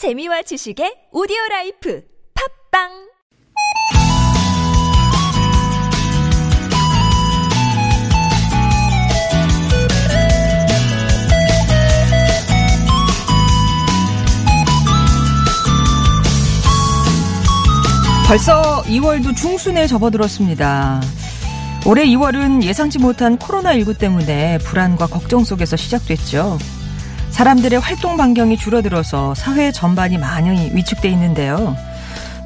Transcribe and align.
재미와 0.00 0.40
지식의 0.40 1.12
오디오 1.12 1.36
라이프 1.50 2.02
팟빵 2.72 2.88
벌써 18.26 18.82
2월도 18.84 19.36
중순에 19.36 19.86
접어들었습니다. 19.86 21.02
올해 21.84 22.06
2월은 22.06 22.62
예상치 22.62 22.98
못한 22.98 23.36
코로나19 23.36 23.98
때문에 23.98 24.56
불안과 24.60 25.06
걱정 25.06 25.44
속에서 25.44 25.76
시작됐죠. 25.76 26.56
사람들의 27.30 27.78
활동 27.80 28.16
반경이 28.16 28.56
줄어들어서 28.56 29.34
사회 29.34 29.72
전반이 29.72 30.18
많이 30.18 30.70
위축돼 30.74 31.08
있는데요. 31.10 31.76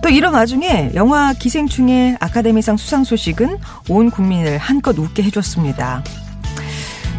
또 0.02 0.10
이런 0.10 0.34
와중에 0.34 0.90
영화 0.94 1.32
기생충의 1.32 2.18
아카데미상 2.20 2.76
수상 2.76 3.04
소식은 3.04 3.58
온 3.88 4.10
국민을 4.10 4.58
한껏 4.58 4.96
웃게 4.98 5.22
해줬습니다. 5.22 6.04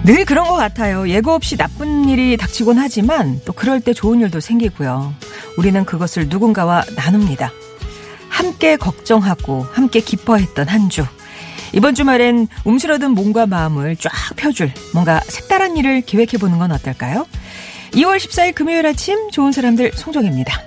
늘 0.03 0.23
그런 0.23 0.47
것 0.47 0.53
같아요. 0.53 1.09
예고 1.09 1.31
없이 1.31 1.57
나쁜 1.57 2.07
일이 2.07 2.37
닥치곤 2.37 2.77
하지만 2.77 3.41
또 3.43 3.53
그럴 3.53 3.81
때 3.81 3.91
좋은 3.91 4.21
일도 4.21 4.39
생기고요. 4.39 5.15
우리는 5.57 5.83
그것을 5.83 6.27
누군가와 6.29 6.83
나눕니다. 6.95 7.51
함께 8.29 8.77
걱정하고 8.77 9.65
함께 9.71 10.01
기뻐했던 10.01 10.67
한 10.67 10.89
주. 10.89 11.05
이번 11.73 11.95
주말엔 11.95 12.47
움츠러든 12.65 13.11
몸과 13.11 13.47
마음을 13.47 13.95
쫙 13.95 14.11
펴줄 14.35 14.71
뭔가 14.93 15.19
색다른 15.21 15.75
일을 15.75 16.01
계획해보는 16.01 16.59
건 16.59 16.71
어떨까요? 16.71 17.25
2월 17.95 18.17
14일 18.17 18.53
금요일 18.53 18.85
아침 18.85 19.31
좋은 19.31 19.53
사람들 19.53 19.93
송정입니다. 19.93 20.61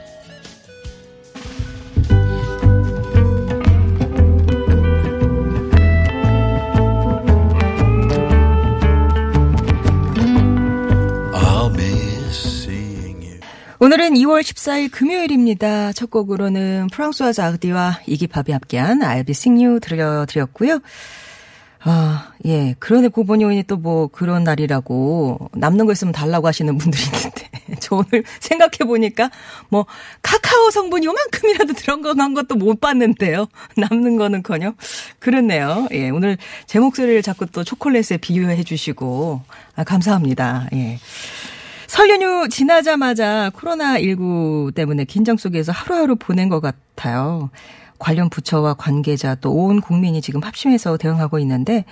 오늘은 13.80 14.14
2월 14.14 14.40
14일 14.40 14.90
금요일입니다. 14.90 15.92
첫 15.92 16.10
곡으로는 16.10 16.88
프랑스와 16.90 17.32
자그디와 17.32 18.00
이기팝이 18.06 18.52
함께한 18.52 19.00
I'll 19.00 19.26
be 19.26 19.32
sing 19.32 19.62
you 19.62 19.80
들려드렸고요. 19.80 20.80
아, 21.84 22.32
예. 22.44 22.74
그런데 22.78 23.08
고보니 23.08 23.44
오니 23.44 23.62
또뭐 23.64 24.08
그런 24.08 24.44
날이라고 24.44 25.50
남는 25.52 25.86
거 25.86 25.92
있으면 25.92 26.12
달라고 26.12 26.46
하시는 26.48 26.76
분들이 26.76 27.02
있는데 27.04 27.48
저 27.80 27.96
오늘 27.96 28.24
생각해 28.40 28.78
보니까 28.86 29.30
뭐 29.68 29.86
카카오 30.22 30.70
성분이 30.70 31.06
요만큼이라도 31.06 31.74
들어간 31.74 32.34
것도 32.34 32.56
못 32.56 32.80
봤는데요. 32.80 33.46
남는 33.76 34.16
거는커녕 34.16 34.74
그렇네요. 35.20 35.86
예. 35.92 36.10
오늘 36.10 36.36
제 36.66 36.80
목소리를 36.80 37.22
자꾸 37.22 37.46
또 37.46 37.62
초콜릿에 37.62 38.18
비유해 38.20 38.62
주시고 38.64 39.42
아, 39.76 39.84
감사합니다. 39.84 40.68
예. 40.74 40.98
설 41.86 42.10
연휴 42.10 42.48
지나자마자 42.48 43.50
코로나19 43.54 44.74
때문에 44.74 45.04
긴장 45.04 45.36
속에서 45.36 45.72
하루하루 45.72 46.16
보낸 46.16 46.48
것 46.48 46.60
같아요. 46.60 47.50
관련 47.98 48.30
부처와 48.30 48.74
관계자 48.74 49.34
또 49.34 49.52
온 49.52 49.80
국민이 49.80 50.20
지금 50.20 50.42
합심해서 50.42 50.96
대응하고 50.96 51.38
있는데 51.40 51.84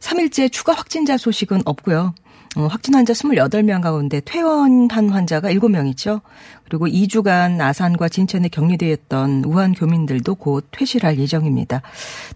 3일째 0.00 0.50
추가 0.52 0.72
확진자 0.74 1.16
소식은 1.16 1.62
없고요. 1.64 2.14
어, 2.54 2.66
확진 2.66 2.94
환자 2.94 3.14
28명 3.14 3.80
가운데 3.80 4.20
퇴원한 4.20 5.08
환자가 5.08 5.48
7명이죠. 5.52 6.20
그리고 6.68 6.86
2주간 6.86 7.60
아산과 7.62 8.10
진천에 8.10 8.48
격리되었던 8.48 9.44
우한 9.46 9.72
교민들도 9.72 10.34
곧 10.34 10.68
퇴실할 10.70 11.18
예정입니다. 11.18 11.80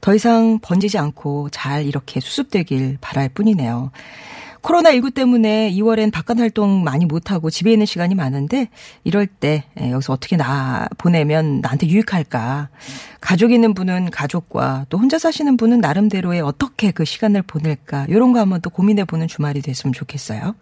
더 0.00 0.14
이상 0.14 0.58
번지지 0.62 0.96
않고 0.96 1.50
잘 1.50 1.84
이렇게 1.84 2.20
수습되길 2.20 2.96
바랄 3.02 3.28
뿐이네요. 3.28 3.90
코로나19 4.62 5.14
때문에 5.14 5.70
2월엔 5.72 6.12
바깥 6.12 6.38
활동 6.38 6.82
많이 6.82 7.06
못하고 7.06 7.50
집에 7.50 7.72
있는 7.72 7.86
시간이 7.86 8.14
많은데 8.14 8.68
이럴 9.04 9.26
때 9.26 9.64
예, 9.80 9.90
여기서 9.90 10.12
어떻게 10.12 10.36
나 10.36 10.88
보내면 10.98 11.60
나한테 11.60 11.86
유익할까. 11.88 12.68
가족 13.20 13.52
있는 13.52 13.74
분은 13.74 14.10
가족과 14.10 14.86
또 14.88 14.98
혼자 14.98 15.18
사시는 15.18 15.56
분은 15.56 15.80
나름대로의 15.80 16.40
어떻게 16.40 16.90
그 16.90 17.04
시간을 17.04 17.42
보낼까. 17.42 18.06
이런 18.08 18.32
거 18.32 18.40
한번 18.40 18.60
또 18.60 18.70
고민해 18.70 19.04
보는 19.04 19.28
주말이 19.28 19.62
됐으면 19.62 19.92
좋겠어요. 19.92 20.54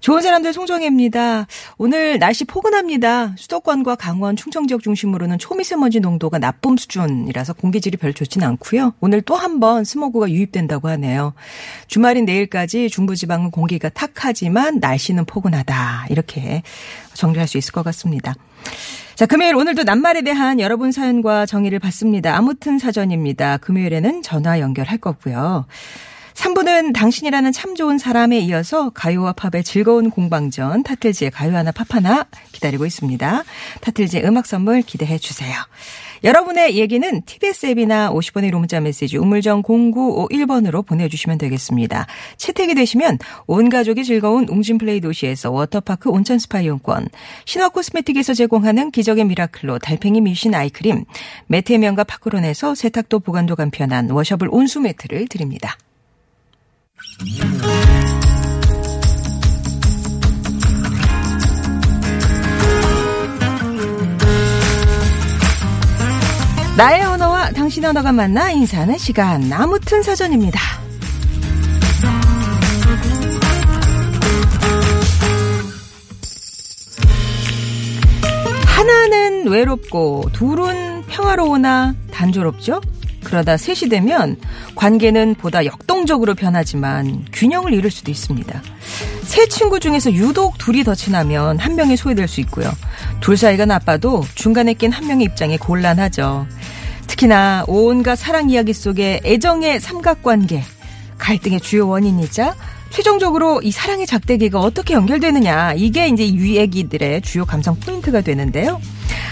좋은 0.00 0.20
사람들 0.22 0.52
송정혜입니다. 0.52 1.46
오늘 1.76 2.18
날씨 2.18 2.44
포근합니다. 2.44 3.34
수도권과 3.36 3.96
강원, 3.96 4.36
충청 4.36 4.66
지역 4.66 4.82
중심으로는 4.82 5.38
초미세먼지 5.38 6.00
농도가 6.00 6.38
나쁨 6.38 6.76
수준이라서 6.76 7.54
공기질이 7.54 7.96
별 7.96 8.14
좋지는 8.14 8.46
않고요. 8.46 8.94
오늘 9.00 9.22
또 9.22 9.34
한 9.38 9.58
번 9.60 9.82
스모그가 9.84 10.30
유입된다고 10.30 10.88
하네요. 10.88 11.32
주말인 11.88 12.24
내일까지 12.26 12.90
중부지방은 12.90 13.50
공기가 13.50 13.88
탁하지만 13.88 14.78
날씨는 14.78 15.24
포근하다. 15.24 16.06
이렇게 16.10 16.62
정리할 17.14 17.48
수 17.48 17.58
있을 17.58 17.72
것 17.72 17.82
같습니다. 17.84 18.34
자, 19.16 19.26
금요일 19.26 19.56
오늘도 19.56 19.82
낱말에 19.82 20.22
대한 20.22 20.60
여러분 20.60 20.92
사연과 20.92 21.46
정의를 21.46 21.80
받습니다. 21.80 22.36
아무튼 22.36 22.78
사전입니다. 22.78 23.56
금요일에는 23.56 24.22
전화 24.22 24.60
연결할 24.60 24.98
거고요. 24.98 25.66
3부는 26.38 26.94
당신이라는 26.94 27.50
참 27.50 27.74
좋은 27.74 27.98
사람에 27.98 28.38
이어서 28.38 28.90
가요와 28.90 29.32
팝의 29.32 29.64
즐거운 29.64 30.08
공방전 30.08 30.84
타틀즈의 30.84 31.32
가요 31.32 31.56
하나 31.56 31.72
팝 31.72 31.92
하나 31.92 32.26
기다리고 32.52 32.86
있습니다. 32.86 33.42
타틀즈의 33.80 34.24
음악 34.24 34.46
선물 34.46 34.82
기대해 34.82 35.18
주세요. 35.18 35.56
여러분의 36.22 36.76
얘기는 36.76 37.22
TBS 37.22 37.66
앱이나 37.66 38.12
50원의 38.12 38.52
유료 38.52 38.58
문자 38.60 38.78
메시지 38.78 39.16
우물정 39.16 39.64
0951번으로 39.64 40.86
보내주시면 40.86 41.38
되겠습니다. 41.38 42.06
채택이 42.36 42.76
되시면 42.76 43.18
온 43.48 43.68
가족이 43.68 44.04
즐거운 44.04 44.48
웅진플레이 44.48 45.00
도시에서 45.00 45.50
워터파크 45.50 46.08
온천 46.08 46.38
스파 46.38 46.60
이용권, 46.60 47.08
신화 47.46 47.68
코스메틱에서 47.68 48.34
제공하는 48.34 48.92
기적의 48.92 49.24
미라클로 49.24 49.80
달팽이 49.80 50.20
미신 50.20 50.54
아이크림, 50.54 51.04
매트해면과 51.48 52.04
파크론에서 52.04 52.76
세탁도 52.76 53.20
보관도 53.20 53.56
간편한 53.56 54.10
워셔블 54.10 54.48
온수 54.52 54.80
매트를 54.80 55.26
드립니다. 55.26 55.76
나의 66.76 67.02
언어와 67.02 67.50
당신의 67.50 67.90
언어가 67.90 68.12
만나 68.12 68.52
인사하는 68.52 68.98
시간 68.98 69.52
아무튼 69.52 70.00
사전입니다. 70.02 70.60
하나는 78.66 79.48
외롭고 79.48 80.30
둘은 80.32 81.02
평화로우나 81.08 81.96
단조롭죠? 82.12 82.80
그러다 83.24 83.56
셋이 83.56 83.90
되면 83.90 84.36
관계는 84.74 85.34
보다 85.34 85.64
역동적으로 85.64 86.34
변하지만 86.34 87.24
균형을 87.32 87.72
잃을 87.74 87.90
수도 87.90 88.10
있습니다. 88.10 88.62
세 89.22 89.46
친구 89.46 89.80
중에서 89.80 90.12
유독 90.12 90.56
둘이 90.58 90.84
더 90.84 90.94
친하면 90.94 91.58
한 91.58 91.76
명이 91.76 91.96
소외될 91.96 92.28
수 92.28 92.40
있고요. 92.40 92.70
둘 93.20 93.36
사이가 93.36 93.66
나빠도 93.66 94.24
중간에 94.34 94.74
낀 94.74 94.92
한 94.92 95.06
명의 95.06 95.26
입장이 95.26 95.58
곤란하죠. 95.58 96.46
특히나 97.06 97.64
온갖 97.66 98.16
사랑 98.16 98.50
이야기 98.50 98.72
속에 98.72 99.20
애정의 99.24 99.80
삼각관계, 99.80 100.62
갈등의 101.18 101.60
주요 101.60 101.88
원인이자 101.88 102.54
최종적으로 102.90 103.60
이 103.62 103.70
사랑의 103.70 104.06
작대기가 104.06 104.60
어떻게 104.60 104.94
연결되느냐 104.94 105.74
이게 105.74 106.08
이제 106.08 106.24
이 106.24 106.56
얘기들의 106.56 107.22
주요 107.22 107.44
감성 107.44 107.78
포인트가 107.78 108.20
되는데요. 108.20 108.80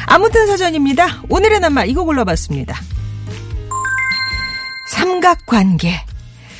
아무튼 0.06 0.46
사전입니다. 0.46 1.22
오늘의 1.28 1.60
낱말 1.60 1.88
이거 1.88 2.04
골라봤습니다. 2.04 2.76
삼각관계. 4.86 5.92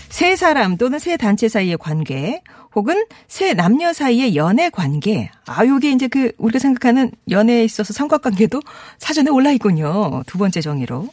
세 0.08 0.36
사람 0.36 0.76
또는 0.76 0.98
세 0.98 1.16
단체 1.16 1.48
사이의 1.48 1.76
관계, 1.78 2.40
혹은 2.74 3.04
세 3.28 3.54
남녀 3.54 3.92
사이의 3.92 4.36
연애 4.36 4.70
관계. 4.70 5.30
아, 5.46 5.64
요게 5.64 5.90
이제 5.92 6.08
그, 6.08 6.32
우리가 6.38 6.58
생각하는 6.58 7.10
연애에 7.30 7.64
있어서 7.64 7.92
삼각관계도 7.92 8.60
사전에 8.98 9.30
올라 9.30 9.50
있군요. 9.50 10.22
두 10.26 10.38
번째 10.38 10.60
정의로. 10.60 11.08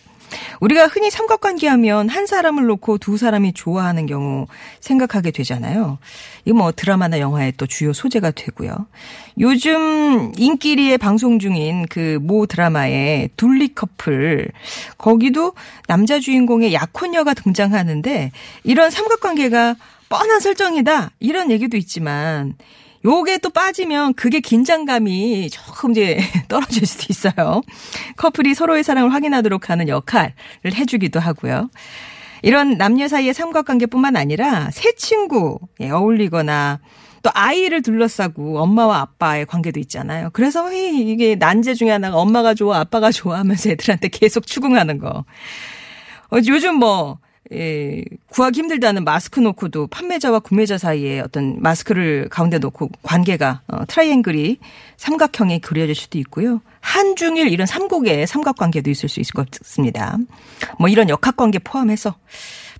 우리가 0.60 0.88
흔히 0.88 1.12
삼각관계 1.12 1.68
하면 1.68 2.10
한 2.10 2.26
사람을 2.26 2.66
놓고 2.66 2.98
두 2.98 3.18
사람이 3.18 3.54
좋아하는 3.54 4.06
경우 4.06 4.48
생각하게 4.80 5.32
되잖아요. 5.32 5.98
이거 6.46 6.58
뭐 6.58 6.72
드라마나 6.72 7.20
영화의 7.20 7.54
또 7.58 7.66
주요 7.68 7.94
소재가 7.94 8.32
되고요. 8.32 8.88
요즘 9.40 10.32
인기리에 10.38 10.98
방송 10.98 11.40
중인 11.40 11.88
그 11.88 12.20
모 12.22 12.46
드라마의 12.46 13.30
둘리 13.38 13.74
커플 13.74 14.48
거기도 14.98 15.54
남자 15.88 16.20
주인공의 16.20 16.74
약혼녀가 16.74 17.34
등장하는데 17.34 18.32
이런 18.64 18.90
삼각관계가 18.90 19.76
뻔한 20.10 20.40
설정이다 20.40 21.12
이런 21.20 21.52
얘기도 21.52 21.78
있지만 21.78 22.56
요게 23.06 23.40
또 23.40 23.50
빠지면 23.50 24.14
그게 24.14 24.40
긴장감이 24.40 25.50
조금 25.50 25.92
이제 25.92 26.20
떨어질 26.48 26.86
수도 26.86 27.08
있어요. 27.10 27.62
커플이 28.16 28.54
서로의 28.54 28.84
사랑을 28.84 29.14
확인하도록 29.14 29.70
하는 29.70 29.90
역할을 29.90 30.34
해주기도 30.66 31.20
하고요. 31.20 31.70
이런 32.42 32.78
남녀 32.78 33.08
사이의 33.08 33.34
삼각관계뿐만 33.34 34.16
아니라 34.16 34.70
새 34.72 34.94
친구에 34.96 35.90
어울리거나 35.92 36.80
또 37.24 37.32
아이를 37.34 37.82
둘러싸고 37.82 38.60
엄마와 38.60 39.00
아빠의 39.00 39.46
관계도 39.46 39.80
있잖아요. 39.80 40.30
그래서 40.34 40.72
이게 40.74 41.36
난제 41.36 41.74
중에 41.74 41.90
하나가 41.90 42.18
엄마가 42.18 42.54
좋아, 42.54 42.80
아빠가 42.80 43.12
좋아 43.12 43.40
하면서 43.40 43.70
애들한테 43.70 44.10
계속 44.10 44.46
추궁하는 44.46 45.00
거. 45.00 45.24
어, 46.32 46.38
요즘 46.48 46.76
뭐, 46.76 47.18
예, 47.52 48.04
구하기 48.30 48.60
힘들다는 48.60 49.04
마스크 49.04 49.40
놓고도 49.40 49.88
판매자와 49.88 50.40
구매자 50.40 50.78
사이에 50.78 51.20
어떤 51.20 51.62
마스크를 51.62 52.30
가운데 52.30 52.58
놓고 52.58 52.90
관계가 53.04 53.62
어, 53.68 53.86
트라이앵글이 53.86 54.60
삼각형에 54.98 55.60
그려질 55.60 55.94
수도 55.94 56.18
있고요. 56.20 56.62
한중일 56.80 57.50
이런 57.50 57.68
삼국의 57.68 58.28
삼각관계도 58.28 58.90
있을 58.90 59.10
수 59.10 59.20
있을 59.20 59.34
것 59.34 59.50
같습니다. 59.52 60.18
뭐 60.80 60.88
이런 60.90 61.10
역학관계 61.10 61.60
포함해서 61.60 62.16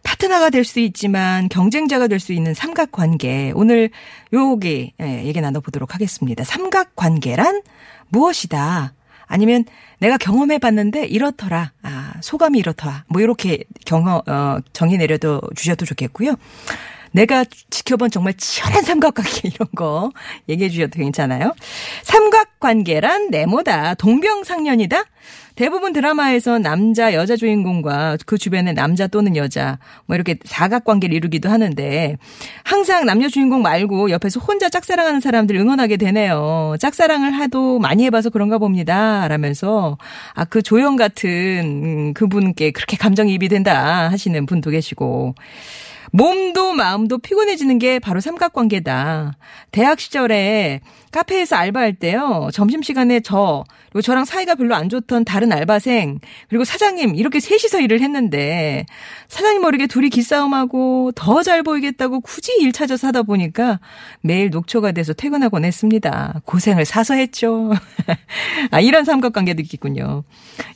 파트너가 0.04 0.50
될 0.50 0.64
수 0.66 0.80
있지만 0.80 1.50
경쟁자가 1.50 2.08
될 2.08 2.20
수 2.20 2.34
있는 2.34 2.54
삼각관계 2.54 3.52
오늘 3.56 3.90
요게 4.34 4.94
예, 5.02 5.26
얘기 5.26 5.40
나눠보도록 5.42 5.94
하겠습니다. 5.94 6.44
삼각관계란 6.44 7.62
무엇이다? 8.10 8.94
아니면 9.26 9.66
내가 10.00 10.18
경험해 10.18 10.60
봤는데 10.60 11.06
이렇더라. 11.06 11.72
아, 11.82 12.14
소감이 12.22 12.60
이렇더라. 12.60 13.06
뭐 13.08 13.22
이렇게 13.22 13.64
경험 13.86 14.22
어 14.28 14.58
정의 14.74 14.98
내려도 14.98 15.42
주셔도 15.56 15.86
좋겠고요. 15.86 16.36
내가 17.12 17.46
지켜본 17.70 18.12
정말 18.12 18.34
치열한 18.34 18.84
삼각관계 18.84 19.50
이런 19.54 19.68
거 19.76 20.12
얘기해 20.50 20.70
주셔도 20.70 21.00
괜찮아요. 21.00 21.54
삼각관계란 22.04 23.30
네모다. 23.30 23.96
동병상련이다. 23.96 25.04
대부분 25.56 25.92
드라마에서 25.92 26.60
남자 26.60 27.14
여자 27.14 27.36
주인공과 27.36 28.18
그 28.26 28.38
주변에 28.38 28.72
남자 28.72 29.08
또는 29.08 29.36
여자 29.36 29.80
뭐 30.06 30.16
이렇게 30.16 30.38
사각관계를 30.46 31.14
이루기도 31.16 31.50
하는데 31.50 32.18
항상 32.64 33.06
남녀 33.06 33.28
주인공 33.28 33.62
말고 33.62 34.12
옆에서 34.12 34.40
혼자 34.40 34.70
짝사랑하는 34.70 35.20
사람들 35.20 35.56
응원하게 35.58 35.98
되네요. 35.98 36.76
짝사랑을 36.80 37.34
하도 37.34 37.80
많이 37.80 38.06
해봐서 38.06 38.30
그런가 38.30 38.58
봅니다. 38.58 39.28
라면서 39.28 39.98
아 40.34 40.46
그 40.54 40.62
조영 40.62 40.98
같은 40.98 41.30
음, 41.64 42.14
그분께 42.14 42.70
그렇게 42.72 42.96
감정이입이 42.96 43.48
된다 43.48 44.10
하시는 44.12 44.46
분도 44.46 44.70
계시고 44.70 45.34
몸도 46.12 46.74
마음도 46.74 47.18
피곤해지는 47.18 47.80
게 47.80 47.98
바로 47.98 48.20
삼각관계다. 48.20 49.34
대학 49.72 50.00
시절에 50.00 50.82
카페에서 51.14 51.56
알바할 51.56 51.94
때요. 51.94 52.50
점심시간에 52.52 53.20
저, 53.22 53.64
그리고 53.92 54.02
저랑 54.02 54.26
사이가 54.26 54.56
별로 54.56 54.76
안 54.76 54.90
좋던 54.90 55.24
다른 55.24 55.54
알바생, 55.54 56.20
그리고 56.50 56.66
사장님, 56.66 57.16
이렇게 57.16 57.40
셋이서 57.40 57.80
일을 57.82 58.02
했는데, 58.02 58.86
사장님 59.30 59.62
모르게 59.62 59.88
둘이 59.88 60.10
기싸움하고 60.10 61.12
더 61.14 61.44
잘 61.44 61.62
보이겠다고 61.62 62.22
굳이 62.22 62.54
일 62.60 62.72
찾아서 62.72 63.08
하다 63.08 63.24
보니까 63.24 63.80
매일 64.22 64.50
녹초가 64.50 64.94
돼서 64.94 65.14
퇴근하곤 65.14 65.66
했습니다. 65.66 66.42
고생을 66.46 66.86
사서 66.86 67.16
했죠. 67.16 67.72
아, 68.72 68.80
이런 68.80 69.04
삼각관계도 69.04 69.62
있겠군요. 69.62 70.24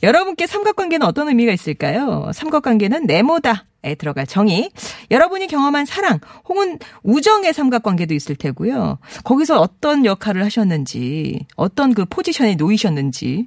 여러분께 0.02 0.46
삼각관계는 0.46 1.06
어떤 1.06 1.28
의미가 1.28 1.52
있을까요? 1.52 2.30
삼각관계는 2.32 3.06
네모다. 3.06 3.64
에 3.84 3.94
들어갈 3.94 4.26
정의. 4.26 4.70
여러분이 5.12 5.46
경험한 5.46 5.86
사랑 5.86 6.18
혹은 6.48 6.80
우정의 7.04 7.54
삼각관계도 7.54 8.12
있을 8.12 8.34
테고요. 8.34 8.98
거기서 9.22 9.60
어떤 9.60 10.04
역할 10.04 10.27
을 10.36 10.44
하셨는지, 10.44 11.46
어떤 11.56 11.94
그 11.94 12.04
포지션에 12.04 12.54
놓이셨는지. 12.54 13.46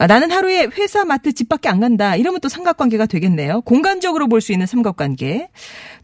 아, 0.00 0.06
나는 0.06 0.30
하루에 0.30 0.68
회사, 0.78 1.04
마트, 1.04 1.32
집 1.32 1.48
밖에 1.48 1.68
안 1.68 1.80
간다. 1.80 2.14
이러면 2.14 2.40
또 2.40 2.48
삼각관계가 2.48 3.06
되겠네요. 3.06 3.62
공간적으로 3.62 4.28
볼 4.28 4.40
수 4.40 4.52
있는 4.52 4.64
삼각관계. 4.64 5.48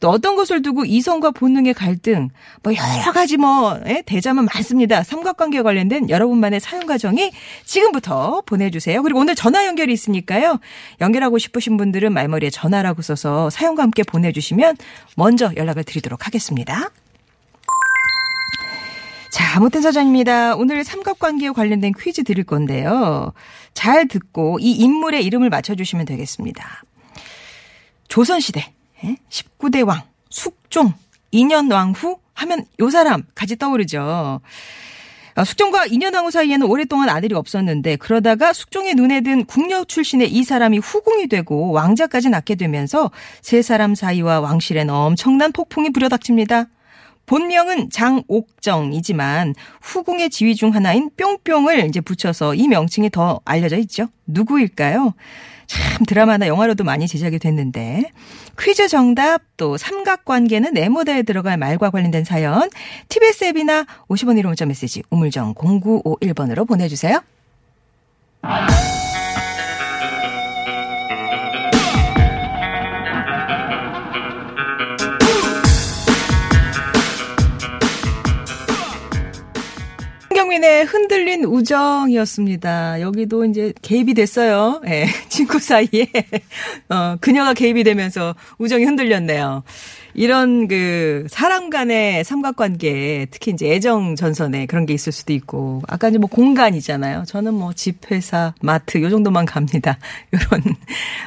또 0.01 0.11
어떤 0.11 0.35
것을 0.35 0.63
두고 0.63 0.85
이성과 0.85 1.31
본능의 1.31 1.75
갈등, 1.75 2.31
뭐 2.65 2.73
여러 2.75 3.13
가지 3.13 3.37
뭐, 3.37 3.79
예, 3.87 4.03
대자만 4.05 4.49
많습니다. 4.53 5.05
삼각관계에 5.05 5.63
관련된 5.63 6.11
여러분만의 6.11 6.59
사연 6.59 6.87
과정이 6.87 7.31
지금부터 7.65 8.43
보내주세요. 8.45 9.01
그리고 9.01 9.21
오늘 9.21 9.37
전화 9.37 9.65
연결이 9.65 9.93
있으니까요. 9.93 10.59
연결하고 11.01 11.39
싶으신 11.39 11.77
분들은 11.77 12.13
말머리에 12.13 12.51
전화라고 12.51 13.01
써서 13.01 13.49
사연과 13.49 13.85
함께 13.85 14.03
보내주시면 14.03 14.77
먼저 15.17 15.53
연락을 15.57 15.85
드리도록 15.85 16.27
하겠습니다. 16.27 16.91
자, 19.35 19.57
아무튼 19.57 19.83
사전입니다. 19.83 20.55
오늘 20.55 20.85
삼각관계에 20.85 21.51
관련된 21.51 21.93
퀴즈 21.99 22.23
드릴 22.23 22.45
건데요. 22.45 23.33
잘 23.75 24.07
듣고 24.07 24.61
이 24.61 24.71
인물의 24.71 25.25
이름을 25.25 25.51
맞춰주시면 25.51 26.07
되겠습니다. 26.07 26.85
조선시대 28.07 28.73
19대 29.29 29.79
예? 29.79 29.83
왕 29.83 30.03
숙종 30.31 30.93
2년 31.33 31.73
왕후 31.73 32.19
하면 32.33 32.65
요 32.79 32.91
사람 32.91 33.25
같이 33.35 33.57
떠오르죠. 33.57 34.41
어, 35.37 35.45
숙종과 35.45 35.87
인연왕후 35.87 36.31
사이에는 36.31 36.69
오랫동안 36.69 37.09
아들이 37.09 37.35
없었는데 37.35 37.97
그러다가 37.97 38.53
숙종의 38.53 38.95
눈에 38.95 39.21
든 39.23 39.45
궁녀 39.47 39.83
출신의 39.83 40.31
이 40.31 40.45
사람이 40.45 40.79
후궁이 40.79 41.27
되고 41.27 41.73
왕자까지 41.73 42.31
낳게 42.31 42.55
되면서 42.55 43.11
세 43.43 43.63
사람 43.63 43.97
사이와 43.97 44.39
왕실엔 44.39 44.91
엄청난 44.91 45.51
폭풍이 45.51 45.91
불어닥칩니다. 45.91 46.69
본명은 47.27 47.91
장옥정이지만 47.91 49.55
후궁의 49.81 50.31
지위 50.31 50.55
중 50.55 50.75
하나인 50.75 51.11
뿅뿅을 51.17 51.87
이제 51.87 52.01
붙여서 52.01 52.55
이 52.55 52.69
명칭이 52.69 53.11
더 53.11 53.41
알려져 53.45 53.77
있죠. 53.79 54.09
누구일까요? 54.27 55.15
참 55.67 56.05
드라마나 56.07 56.47
영화로도 56.47 56.85
많이 56.85 57.09
제작이 57.09 57.39
됐는데 57.39 58.11
퀴즈 58.59 58.89
정답 58.89 59.43
또 59.57 59.77
삼각관계는 59.77 60.75
네모다에 60.75 61.23
들어갈 61.23 61.57
말과 61.57 61.91
관련된 61.91 62.25
사연 62.25 62.69
TBS 63.09 63.45
앱이나 63.45 63.85
50원 64.09 64.39
1호 64.41 64.47
문자 64.47 64.67
메시지 64.67 65.03
우물정 65.11 65.55
0951번으로 65.55 66.67
보내주세요. 66.69 67.21
김경민의 80.55 80.85
흔들린 80.85 81.45
우정이었습니다. 81.45 83.01
여기도 83.01 83.45
이제 83.45 83.73
개입이 83.83 84.15
됐어요. 84.15 84.81
예, 84.87 84.89
네, 84.89 85.07
친구 85.29 85.59
사이에. 85.59 86.07
어, 86.89 87.17
그녀가 87.21 87.55
개입이 87.55 87.83
되면서 87.83 88.35
우정이 88.59 88.85
흔들렸네요. 88.85 89.65
이런 90.15 90.69
그 90.69 91.27
사람 91.29 91.71
간의 91.71 92.25
삼각관계, 92.25 93.27
특히 93.31 93.53
이제 93.53 93.73
애정 93.73 94.15
전선에 94.17 94.67
그런 94.67 94.87
게 94.87 94.95
있을 94.95 95.13
수도 95.13 95.33
있고, 95.33 95.83
아까 95.89 96.09
이제 96.09 96.19
뭐 96.19 96.29
공간이잖아요. 96.29 97.25
저는 97.27 97.55
뭐 97.55 97.73
집, 97.73 98.11
회사, 98.11 98.55
마트, 98.61 99.01
요 99.03 99.11
정도만 99.11 99.47
갑니다. 99.47 99.99
요런, 100.33 100.63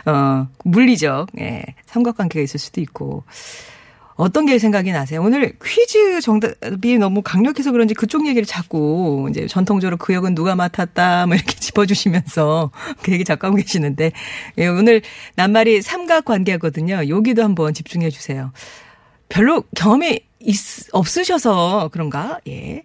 어, 0.06 0.48
물리적, 0.64 1.30
예, 1.40 1.64
삼각관계가 1.86 2.42
있을 2.44 2.60
수도 2.60 2.80
있고. 2.82 3.24
어떤 4.18 4.48
게 4.48 4.58
생각이 4.58 4.92
나세요? 4.92 5.22
오늘 5.22 5.54
퀴즈 5.64 6.22
정답이 6.22 6.98
너무 6.98 7.22
강력해서 7.22 7.72
그런지 7.72 7.94
그쪽 7.94 8.28
얘기를 8.28 8.46
자꾸 8.46 9.28
이제 9.30 9.48
전통적으로 9.48 9.98
그 9.98 10.14
역은 10.14 10.34
누가 10.36 10.56
맡았다 10.56 11.28
뭐 11.28 11.36
이렇게 11.36 11.54
짚어주시면서 11.56 12.72
그 13.04 13.12
얘기 13.14 13.24
자꾸 13.24 13.48
하고 13.48 13.58
계시는데 13.58 14.12
예, 14.58 14.68
오늘 14.68 15.02
낱말이 15.36 15.82
삼각 15.82 16.26
관계거든요. 16.26 17.08
여기도 17.10 17.44
한번 17.44 17.74
집중해 17.74 18.10
주세요. 18.10 18.52
별로 19.30 19.64
경험이 19.76 20.22
있, 20.40 20.58
없으셔서 20.92 21.90
그런가? 21.92 22.40
예. 22.48 22.84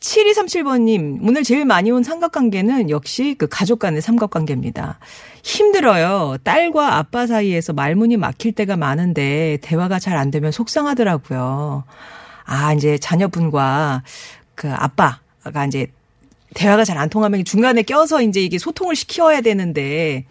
7237번님, 0.00 1.18
오늘 1.28 1.42
제일 1.44 1.66
많이 1.66 1.90
온 1.90 2.02
삼각관계는 2.02 2.88
역시 2.88 3.34
그 3.38 3.46
가족 3.48 3.78
간의 3.80 4.00
삼각관계입니다. 4.00 4.98
힘들어요. 5.42 6.38
딸과 6.42 6.96
아빠 6.96 7.26
사이에서 7.26 7.74
말문이 7.74 8.16
막힐 8.16 8.52
때가 8.52 8.76
많은데 8.76 9.58
대화가 9.60 9.98
잘 9.98 10.16
안 10.16 10.30
되면 10.30 10.52
속상하더라고요. 10.52 11.84
아, 12.44 12.72
이제 12.72 12.96
자녀분과 12.98 14.02
그 14.54 14.72
아빠가 14.72 15.66
이제 15.66 15.88
대화가 16.54 16.84
잘 16.84 16.96
안 16.98 17.08
통하면 17.10 17.44
중간에 17.44 17.82
껴서 17.82 18.22
이제 18.22 18.40
이게 18.40 18.58
소통을 18.58 18.96
시켜야 18.96 19.40
되는데 19.42 20.24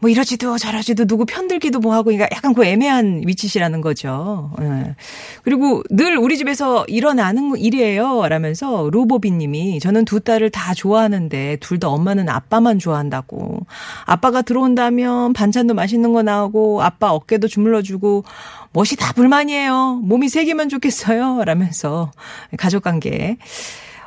뭐 0.00 0.08
이러지도 0.10 0.56
저러지도 0.58 1.04
누구 1.04 1.26
편들기도 1.26 1.78
뭐 1.78 1.92
하고 1.92 2.04
그러니까 2.04 2.26
약간 2.34 2.54
그 2.54 2.64
애매한 2.64 3.22
위치시라는 3.26 3.82
거죠. 3.82 4.50
예. 4.62 4.96
그리고 5.42 5.82
늘 5.90 6.16
우리 6.16 6.38
집에서 6.38 6.84
일어나는 6.88 7.56
일이에요. 7.58 8.26
라면서 8.28 8.88
로보비 8.90 9.30
님이 9.30 9.78
저는 9.78 10.04
두 10.06 10.20
딸을 10.20 10.50
다 10.50 10.74
좋아하는데 10.74 11.58
둘 11.60 11.80
다 11.80 11.88
엄마는 11.88 12.28
아빠만 12.28 12.78
좋아한다고. 12.78 13.60
아빠가 14.04 14.42
들어온다면 14.42 15.32
반찬도 15.32 15.72
맛있는 15.74 16.12
거 16.12 16.22
나오고 16.22 16.82
아빠 16.82 17.10
어깨도 17.12 17.48
주물러주고 17.48 18.24
멋이 18.72 18.90
다 18.98 19.12
불만이에요. 19.14 20.00
몸이 20.02 20.28
세 20.28 20.44
개면 20.44 20.68
좋겠어요. 20.68 21.44
라면서 21.44 22.10
가족 22.58 22.82
관계. 22.82 23.38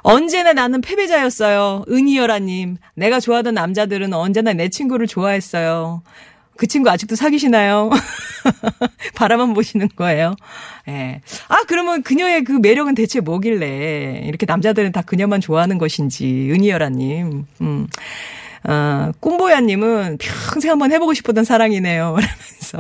언제나 0.04 0.54
나는 0.54 0.82
패배자였어요. 0.82 1.86
은희열아님. 1.90 2.78
내가 2.96 3.20
좋아하던 3.20 3.54
남자들은 3.54 4.14
언제나 4.14 4.54
내 4.54 4.70
친구를 4.70 5.08
좋아했어요. 5.08 6.04
그 6.56 6.68
친구 6.68 6.90
아직도 6.90 7.16
사귀시나요? 7.16 7.90
바라만 9.16 9.54
보시는 9.54 9.90
거예요. 9.96 10.36
예. 10.88 11.22
아, 11.48 11.58
그러면 11.68 12.04
그녀의 12.04 12.44
그 12.44 12.52
매력은 12.52 12.94
대체 12.96 13.22
뭐길래 13.22 14.22
이렇게 14.26 14.46
남자들은 14.46 14.92
다 14.92 15.02
그녀만 15.02 15.42
좋아하는 15.42 15.78
것인지, 15.78 16.50
은희열아님. 16.52 17.46
음. 17.62 17.88
어, 18.66 19.12
꿈보야님은 19.20 20.18
평생 20.20 20.72
한번 20.72 20.92
해보고 20.92 21.14
싶었던 21.14 21.44
사랑이네요. 21.44 22.16
라면서. 22.16 22.78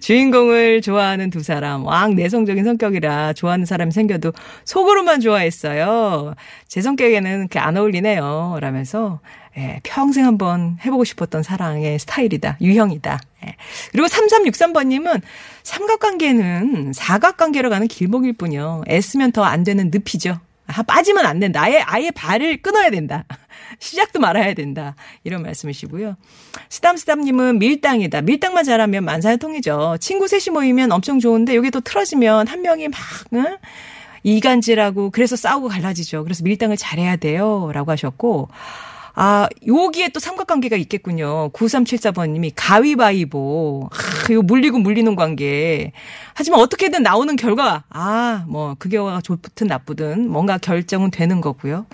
주인공을 0.00 0.82
좋아하는 0.82 1.30
두 1.30 1.42
사람, 1.42 1.84
왕 1.86 2.14
내성적인 2.14 2.64
성격이라 2.64 3.32
좋아하는 3.32 3.64
사람이 3.64 3.92
생겨도 3.92 4.32
속으로만 4.64 5.20
좋아했어요. 5.20 6.34
제 6.68 6.82
성격에는 6.82 7.48
안 7.54 7.76
어울리네요. 7.76 8.58
라면서. 8.60 9.20
예, 9.58 9.80
평생 9.84 10.26
한번 10.26 10.76
해보고 10.84 11.04
싶었던 11.04 11.42
사랑의 11.42 11.98
스타일이다. 11.98 12.58
유형이다. 12.60 13.18
예. 13.46 13.56
그리고 13.90 14.06
3363번님은 14.06 15.22
삼각관계는 15.62 16.92
사각관계로 16.92 17.70
가는 17.70 17.88
길목일 17.88 18.34
뿐이요. 18.34 18.82
애쓰면 18.86 19.32
더 19.32 19.44
안 19.44 19.64
되는 19.64 19.90
늪이죠. 19.90 20.38
아, 20.66 20.82
빠지면 20.82 21.26
안 21.26 21.38
된다. 21.38 21.62
아예, 21.62 21.78
아예 21.80 22.10
발을 22.10 22.58
끊어야 22.62 22.90
된다. 22.90 23.24
시작도 23.78 24.20
말아야 24.20 24.54
된다. 24.54 24.94
이런 25.24 25.42
말씀이시고요. 25.42 26.16
스담스담님은 26.68 27.58
밀당이다. 27.58 28.22
밀당만 28.22 28.64
잘하면 28.64 29.04
만사형통이죠. 29.04 29.98
친구 30.00 30.28
셋이 30.28 30.52
모이면 30.52 30.92
엄청 30.92 31.20
좋은데 31.20 31.54
여기 31.56 31.70
또 31.70 31.80
틀어지면 31.80 32.48
한 32.48 32.62
명이 32.62 32.88
막, 32.88 32.98
응? 33.34 33.56
이간질하고 34.22 35.10
그래서 35.10 35.36
싸우고 35.36 35.68
갈라지죠. 35.68 36.24
그래서 36.24 36.42
밀당을 36.42 36.76
잘해야 36.76 37.16
돼요. 37.16 37.70
라고 37.72 37.92
하셨고, 37.92 38.48
아, 39.18 39.48
여기에 39.66 40.10
또 40.10 40.20
삼각관계가 40.20 40.76
있겠군요. 40.76 41.48
9374번님이 41.52 42.52
가위바위보. 42.54 43.88
아, 43.90 43.96
이거 44.30 44.42
물리고 44.42 44.78
물리는 44.78 45.16
관계. 45.16 45.92
하지만 46.34 46.60
어떻게든 46.60 47.02
나오는 47.02 47.34
결과, 47.36 47.84
아, 47.88 48.44
뭐, 48.46 48.76
그게 48.78 48.98
좋든 49.22 49.68
나쁘든 49.68 50.28
뭔가 50.30 50.58
결정은 50.58 51.10
되는 51.10 51.40
거고요. 51.40 51.86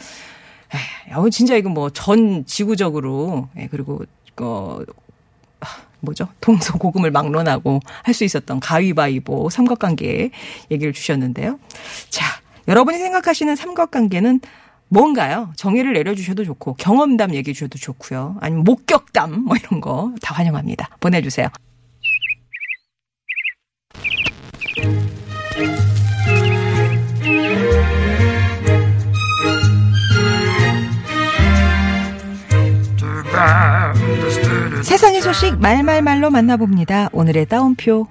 에, 0.74 1.30
진짜 1.30 1.54
이거 1.54 1.68
뭐 1.68 1.90
전 1.90 2.44
지구적으로, 2.44 3.48
예, 3.56 3.68
그리고, 3.70 4.04
어, 4.40 4.80
뭐죠? 6.00 6.26
동서고금을 6.40 7.12
막론하고 7.12 7.78
할 8.02 8.14
수 8.14 8.24
있었던 8.24 8.58
가위바위보 8.58 9.48
삼각관계 9.48 10.30
얘기를 10.72 10.92
주셨는데요. 10.92 11.60
자, 12.10 12.24
여러분이 12.66 12.98
생각하시는 12.98 13.54
삼각관계는 13.54 14.40
뭔가요? 14.92 15.50
정의를 15.56 15.94
내려주셔도 15.94 16.44
좋고 16.44 16.74
경험담 16.74 17.34
얘기해 17.34 17.54
주셔도 17.54 17.78
좋고요. 17.78 18.36
아니면 18.40 18.64
목격담 18.64 19.44
뭐 19.44 19.56
이런 19.56 19.80
거 19.80 20.12
다 20.20 20.34
환영합니다. 20.34 20.88
보내주세요. 21.00 21.48
세상의 34.82 35.22
소식 35.22 35.58
말말말로 35.58 36.30
만나봅니다. 36.30 37.08
오늘의 37.12 37.46
따옴표. 37.46 38.06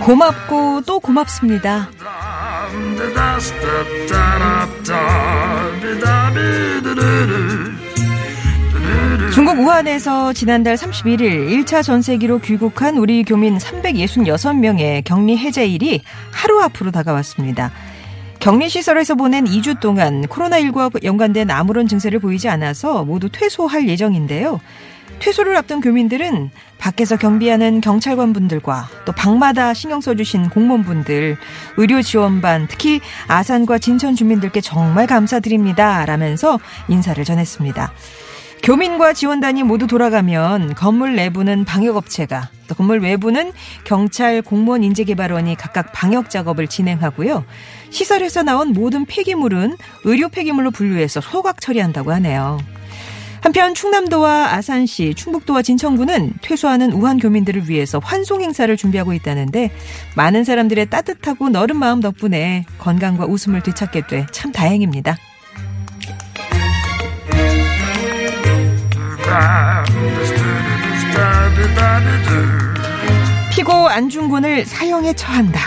고맙고 0.00 0.82
또 0.82 1.00
고맙습니다. 1.00 1.90
중국 9.34 9.58
우한에서 9.60 10.32
지난달 10.32 10.74
31일 10.76 11.64
1차 11.64 11.82
전세기로 11.82 12.40
귀국한 12.40 12.98
우리 12.98 13.22
교민 13.22 13.58
366명의 13.58 15.04
격리 15.04 15.36
해제일이 15.36 16.02
하루 16.32 16.60
앞으로 16.62 16.90
다가왔습니다. 16.90 17.70
격리시설에서 18.40 19.14
보낸 19.14 19.44
2주 19.44 19.80
동안 19.80 20.22
코로나19와 20.26 21.04
연관된 21.04 21.50
아무런 21.50 21.86
증세를 21.88 22.20
보이지 22.20 22.48
않아서 22.48 23.04
모두 23.04 23.28
퇴소할 23.30 23.88
예정인데요. 23.88 24.60
퇴소를 25.18 25.56
앞둔 25.56 25.80
교민들은 25.80 26.50
밖에서 26.78 27.16
경비하는 27.16 27.80
경찰관분들과 27.80 28.88
또 29.04 29.12
방마다 29.12 29.74
신경 29.74 30.00
써주신 30.00 30.48
공무원분들, 30.50 31.36
의료지원반, 31.76 32.68
특히 32.68 33.00
아산과 33.26 33.78
진천 33.78 34.14
주민들께 34.14 34.60
정말 34.60 35.06
감사드립니다. 35.06 36.06
라면서 36.06 36.58
인사를 36.88 37.22
전했습니다. 37.24 37.92
교민과 38.62 39.12
지원단이 39.12 39.62
모두 39.62 39.86
돌아가면 39.86 40.74
건물 40.74 41.14
내부는 41.14 41.64
방역업체가 41.64 42.50
또 42.66 42.74
건물 42.74 43.00
외부는 43.00 43.52
경찰 43.84 44.42
공무원 44.42 44.82
인재개발원이 44.84 45.56
각각 45.56 45.92
방역 45.92 46.28
작업을 46.28 46.66
진행하고요. 46.66 47.44
시설에서 47.90 48.42
나온 48.42 48.72
모든 48.72 49.04
폐기물은 49.06 49.76
의료 50.04 50.28
폐기물로 50.28 50.70
분류해서 50.70 51.20
소각 51.20 51.60
처리한다고 51.60 52.12
하네요. 52.12 52.58
한편 53.40 53.74
충남도와 53.74 54.52
아산시, 54.54 55.14
충북도와 55.14 55.62
진천구는 55.62 56.34
퇴소하는 56.42 56.92
우한 56.92 57.18
교민들을 57.18 57.68
위해서 57.68 57.98
환송 58.02 58.42
행사를 58.42 58.74
준비하고 58.76 59.12
있다는데 59.12 59.70
많은 60.16 60.44
사람들의 60.44 60.90
따뜻하고 60.90 61.48
너른 61.48 61.76
마음 61.76 62.00
덕분에 62.00 62.64
건강과 62.78 63.26
웃음을 63.26 63.62
되찾게 63.62 64.06
돼 64.06 64.26
참 64.32 64.52
다행입니다. 64.52 65.16
피고 73.50 73.72
안중근을 73.72 74.64
사형에 74.66 75.12
처한다. 75.14 75.60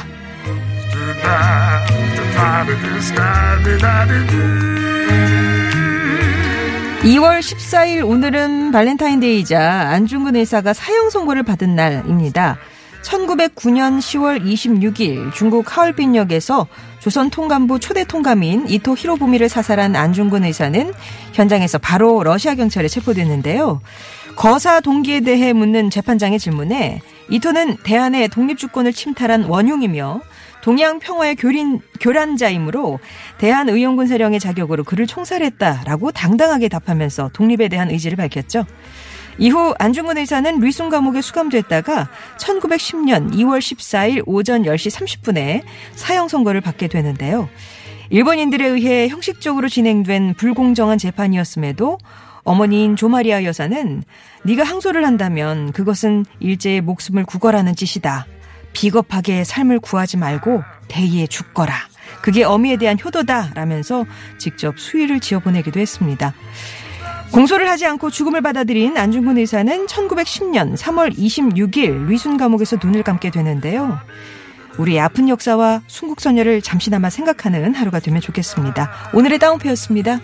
2월 7.04 7.40
14일 7.40 8.08
오늘은 8.08 8.72
발렌타인데이자 8.72 9.60
안중근 9.90 10.36
의사가 10.36 10.74
사형 10.74 11.10
선고를 11.10 11.42
받은 11.42 11.76
날입니다. 11.76 12.60
1909년 13.02 13.98
10월 13.98 14.46
26일 14.46 15.34
중국 15.34 15.76
하얼빈역에서 15.76 16.68
조선 17.00 17.32
통감부 17.32 17.80
초대 17.80 18.04
통감인 18.04 18.68
이토 18.70 18.96
히로부미를 18.96 19.50
사살한 19.50 19.96
안중근 19.96 20.44
의사는 20.44 20.94
현장에서 21.34 21.80
바로 21.80 22.22
러시아 22.22 22.54
경찰에 22.54 22.88
체포됐는데요. 22.88 23.82
거사 24.36 24.80
동기에 24.80 25.22
대해 25.22 25.54
묻는 25.54 25.90
재판장의 25.90 26.38
질문에 26.38 27.02
이토는 27.32 27.78
대한의 27.78 28.28
독립주권을 28.30 28.94
침탈한 28.94 29.46
원흉이며 29.46 30.22
동양 30.62 31.00
평화의 31.00 31.36
교린, 31.36 31.80
교란자이므로 32.00 33.00
대한의용군 33.40 34.08
세령의 34.08 34.40
자격으로 34.40 34.84
그를 34.84 35.08
총살했다라고 35.08 36.12
당당하게 36.12 36.70
답하면서 36.70 37.32
독립에 37.34 37.68
대한 37.68 37.90
의지를 37.90 38.16
밝혔죠. 38.16 38.66
이후 39.38 39.74
안중근 39.80 40.18
의사는 40.18 40.60
리순 40.60 40.90
감옥에 40.90 41.22
수감됐다가 41.22 42.10
1910년 42.38 43.34
2월 43.34 43.60
14일 43.60 44.24
오전 44.26 44.64
10시 44.64 45.22
30분에 45.24 45.64
사형 45.96 46.28
선고를 46.28 46.62
받게 46.62 46.88
되는데요. 46.88 47.50
일본인들에 48.12 48.68
의해 48.68 49.08
형식적으로 49.08 49.70
진행된 49.70 50.36
불공정한 50.36 50.98
재판이었음에도 50.98 51.98
어머니인 52.44 52.96
조마리아 52.96 53.44
여사는 53.44 54.04
네가 54.44 54.64
항소를 54.64 55.06
한다면 55.06 55.72
그것은 55.72 56.26
일제의 56.40 56.82
목숨을 56.82 57.26
구걸하는 57.26 57.76
짓이다. 57.76 58.26
비겁하게 58.74 59.44
삶을 59.44 59.80
구하지 59.80 60.18
말고 60.18 60.64
대의에 60.88 61.28
죽거라. 61.28 61.74
그게 62.22 62.44
어미에 62.44 62.78
대한 62.78 62.98
효도다. 63.04 63.52
라면서 63.56 64.06
직접 64.38 64.80
수위를 64.80 65.20
지어보내기도 65.20 65.80
했습니다. 65.80 66.34
공소를 67.32 67.70
하지 67.70 67.86
않고 67.86 68.10
죽음을 68.10 68.42
받아들인 68.42 68.98
안중근 68.98 69.38
의사는 69.38 69.86
1910년 69.88 70.76
3월 70.76 71.18
26일 71.18 72.08
위순 72.08 72.38
감옥에서 72.38 72.78
눈을 72.82 73.04
감게 73.04 73.32
되는데요. 73.32 74.00
우리의 74.78 75.00
아픈 75.00 75.30
역사와 75.30 75.82
순국선열을 75.88 76.62
잠시나마 76.62 77.10
생각하는 77.10 77.74
하루가 77.74 78.00
되면 78.00 78.22
좋겠습니다. 78.22 78.92
오늘의 79.14 79.40
다운표였습니다. 79.40 80.20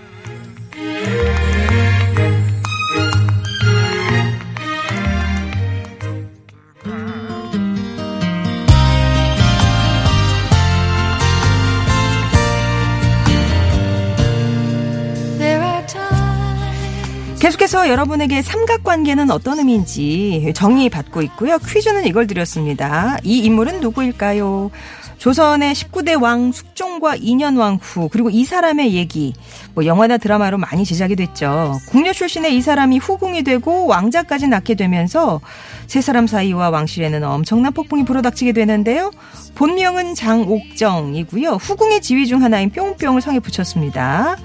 계속해서 17.48 17.88
여러분에게 17.88 18.42
삼각관계는 18.42 19.32
어떤 19.32 19.60
의미인지 19.60 20.52
정의받고 20.54 21.22
있고요. 21.22 21.58
퀴즈는 21.60 22.06
이걸 22.06 22.28
드렸습니다. 22.28 23.16
이 23.24 23.40
인물은 23.40 23.80
누구일까요? 23.80 24.70
조선의 25.18 25.74
19대 25.74 26.22
왕 26.22 26.52
숙종과 26.52 27.16
인현왕 27.16 27.80
후 27.82 28.10
그리고 28.12 28.30
이 28.30 28.44
사람의 28.44 28.94
얘기 28.96 29.34
뭐 29.74 29.86
영화나 29.86 30.18
드라마로 30.18 30.58
많이 30.58 30.84
제작이 30.84 31.16
됐죠. 31.16 31.80
궁녀 31.88 32.12
출신의 32.12 32.54
이 32.54 32.62
사람이 32.62 32.98
후궁이 32.98 33.44
되고 33.44 33.88
왕자까지 33.88 34.50
낳게 34.50 34.76
되면서 34.76 35.40
세 35.88 36.02
사람 36.02 36.28
사이와 36.28 36.70
왕실에는 36.70 37.24
엄청난 37.24 37.72
폭풍이 37.72 38.04
불어닥치게 38.04 38.52
되는데요. 38.52 39.10
본명은 39.56 40.16
장옥정이고요. 40.16 41.52
후궁의 41.52 42.02
지위 42.02 42.28
중 42.28 42.44
하나인 42.44 42.72
뿅뿅을 42.72 43.22
성에 43.22 43.40
붙였습니다. 43.40 44.36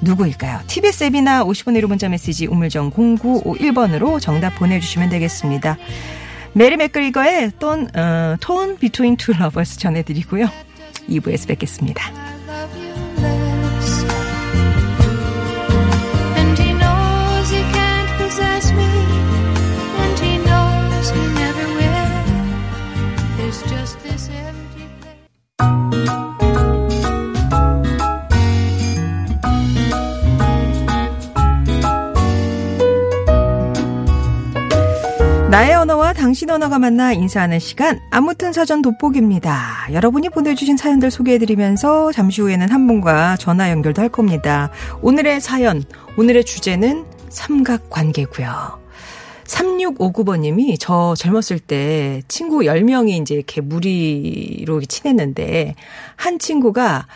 누구일까요? 0.00 0.60
TBS 0.66 1.04
앱이나 1.04 1.44
50원 1.44 1.78
유료 1.78 1.86
문자 1.86 2.08
메시지 2.08 2.46
우물정 2.46 2.92
0951번으로 2.92 4.20
정답 4.20 4.50
보내주시면 4.56 5.10
되겠습니다. 5.10 5.76
메리 6.52 6.76
맥그리거의 6.76 7.52
Torn, 7.58 7.88
어, 7.96 8.36
Torn 8.40 8.78
Between 8.78 9.16
Two 9.16 9.32
Lovers 9.32 9.78
전해드리고요. 9.78 10.48
2부에서 11.08 11.48
뵙겠습니다. 11.48 12.37
나의 35.58 35.74
언어와 35.74 36.12
당신 36.12 36.50
언어가 36.50 36.78
만나 36.78 37.12
인사하는 37.12 37.58
시간 37.58 37.98
아무튼 38.12 38.52
사전 38.52 38.80
돋보기입니다. 38.80 39.88
여러분이 39.92 40.28
보내주신 40.28 40.76
사연들 40.76 41.10
소개해드리면서 41.10 42.12
잠시 42.12 42.42
후에는 42.42 42.70
한 42.70 42.86
분과 42.86 43.38
전화 43.38 43.68
연결도 43.72 44.00
할 44.00 44.08
겁니다. 44.08 44.70
오늘의 45.02 45.40
사연, 45.40 45.82
오늘의 46.16 46.44
주제는 46.44 47.06
삼각관계고요. 47.28 48.78
3659번님이 49.46 50.76
저 50.78 51.16
젊었을 51.18 51.58
때 51.58 52.22
친구 52.28 52.60
10명이 52.60 53.20
이제 53.20 53.34
이렇게 53.34 53.60
무리로 53.60 54.80
친했는데 54.82 55.74
한 56.14 56.38
친구가 56.38 57.08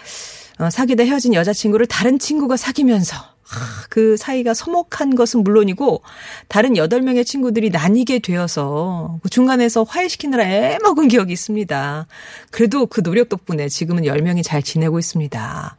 어, 0.59 0.69
사귀다 0.69 1.05
헤어진 1.05 1.33
여자친구를 1.33 1.87
다른 1.87 2.19
친구가 2.19 2.57
사귀면서 2.57 3.32
그 3.89 4.17
사이가 4.17 4.55
서먹한 4.55 5.15
것은 5.15 5.43
물론이고 5.43 6.03
다른 6.49 6.77
여덟 6.77 7.03
명의 7.03 7.25
친구들이 7.25 7.71
나뉘게 7.71 8.21
되어서 8.21 9.19
그 9.23 9.29
중간에서 9.29 9.83
화해시키느라 9.85 10.45
애먹은 10.45 11.09
기억이 11.09 11.33
있습니다. 11.33 12.07
그래도 12.51 12.87
그 12.87 13.03
노력 13.03 13.29
덕분에 13.29 13.69
지금은 13.69 14.07
열 14.07 14.23
명이 14.23 14.43
잘 14.43 14.63
지내고 14.63 14.99
있습니다. 14.99 15.77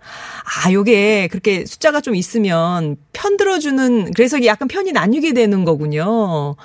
아, 0.65 0.72
요게 0.72 1.30
그렇게 1.30 1.65
숫자가 1.65 2.01
좀 2.01 2.15
있으면 2.15 2.98
편 3.13 3.38
들어주는 3.38 4.12
그래서 4.13 4.44
약간 4.46 4.68
편이 4.68 4.92
나뉘게 4.92 5.34
되는 5.34 5.65
거군요. 5.65 6.56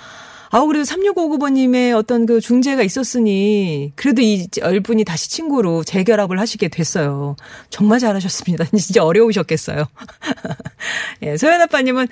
아우 0.50 0.66
그래도 0.66 0.84
3659번님의 0.84 1.94
어떤 1.94 2.24
그 2.24 2.40
중재가 2.40 2.82
있었으니 2.82 3.92
그래도 3.96 4.22
이 4.22 4.48
열분이 4.56 5.04
다시 5.04 5.28
친구로 5.30 5.84
재결합을 5.84 6.40
하시게 6.40 6.68
됐어요. 6.68 7.36
정말 7.70 7.98
잘하셨습니다. 7.98 8.64
진짜 8.76 9.04
어려우셨겠어요. 9.04 9.86
예, 11.22 11.36
소연 11.36 11.60
아빠님은 11.60 12.08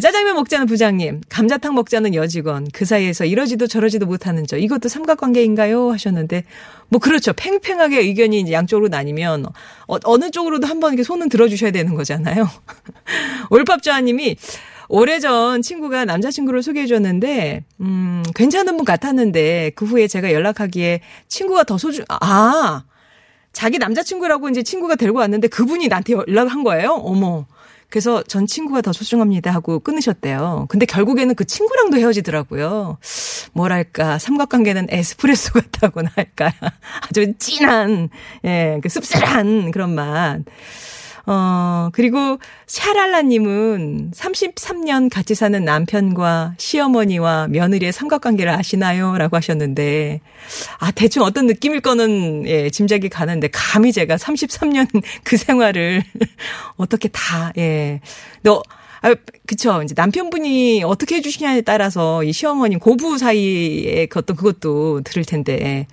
짜장면 0.00 0.34
먹자는 0.34 0.66
부장님, 0.66 1.22
감자탕 1.30 1.74
먹자는 1.74 2.14
여직원, 2.14 2.68
그 2.70 2.84
사이에서 2.84 3.24
이러지도 3.24 3.66
저러지도 3.66 4.04
못하는 4.04 4.46
저, 4.46 4.58
이것도 4.58 4.90
삼각관계인가요? 4.90 5.90
하셨는데, 5.90 6.44
뭐, 6.88 7.00
그렇죠. 7.00 7.32
팽팽하게 7.32 8.00
의견이 8.00 8.40
이제 8.40 8.52
양쪽으로 8.52 8.88
나뉘면, 8.88 9.46
어, 9.86 10.18
느 10.18 10.30
쪽으로도 10.30 10.66
한번 10.66 10.92
이렇게 10.92 11.02
손은 11.02 11.30
들어주셔야 11.30 11.70
되는 11.70 11.94
거잖아요. 11.94 12.46
올밥조아님이, 13.48 14.36
오래전 14.88 15.62
친구가 15.62 16.04
남자친구를 16.04 16.62
소개해 16.62 16.86
줬는데, 16.86 17.64
음, 17.80 18.22
괜찮은 18.34 18.76
분 18.76 18.84
같았는데, 18.84 19.72
그 19.74 19.84
후에 19.84 20.06
제가 20.06 20.32
연락하기에 20.32 21.00
친구가 21.28 21.64
더 21.64 21.78
소중, 21.78 22.04
아, 22.08 22.84
자기 23.56 23.78
남자친구라고 23.78 24.50
이제 24.50 24.62
친구가 24.62 24.96
데리고 24.96 25.20
왔는데 25.20 25.48
그분이 25.48 25.88
나한테 25.88 26.12
연락한 26.12 26.62
거예요? 26.62 26.90
어머. 26.92 27.46
그래서 27.88 28.22
전 28.24 28.46
친구가 28.46 28.82
더 28.82 28.92
소중합니다 28.92 29.50
하고 29.50 29.78
끊으셨대요. 29.78 30.66
근데 30.68 30.84
결국에는 30.84 31.34
그 31.34 31.46
친구랑도 31.46 31.96
헤어지더라고요. 31.96 32.98
뭐랄까, 33.54 34.18
삼각관계는 34.18 34.88
에스프레소 34.90 35.54
같다고나 35.54 36.10
할까. 36.14 36.52
아주 37.08 37.32
진한, 37.38 38.10
예, 38.44 38.78
그 38.82 38.90
씁쓸한 38.90 39.70
그런 39.70 39.94
맛. 39.94 40.42
어, 41.26 41.88
그리고 41.92 42.38
샤랄라님은 42.66 44.12
33년 44.14 45.10
같이 45.10 45.34
사는 45.34 45.64
남편과 45.64 46.54
시어머니와 46.56 47.48
며느리의 47.48 47.92
삼각관계를 47.92 48.52
아시나요? 48.52 49.18
라고 49.18 49.36
하셨는데, 49.36 50.20
아, 50.78 50.92
대충 50.92 51.24
어떤 51.24 51.46
느낌일 51.46 51.80
거는, 51.80 52.46
예, 52.46 52.70
짐작이 52.70 53.08
가는데, 53.08 53.48
감히 53.52 53.92
제가 53.92 54.16
33년 54.16 54.88
그 55.24 55.36
생활을 55.36 56.04
어떻게 56.76 57.08
다, 57.08 57.52
예. 57.58 58.00
너, 58.42 58.62
아, 59.02 59.14
그쵸. 59.46 59.82
이제 59.82 59.94
남편분이 59.96 60.82
어떻게 60.84 61.16
해주시냐에 61.16 61.62
따라서 61.62 62.24
이 62.24 62.32
시어머님 62.32 62.78
고부 62.78 63.18
사이에 63.18 64.06
어떤 64.14 64.36
그것도 64.36 65.02
들을 65.02 65.24
텐데. 65.24 65.86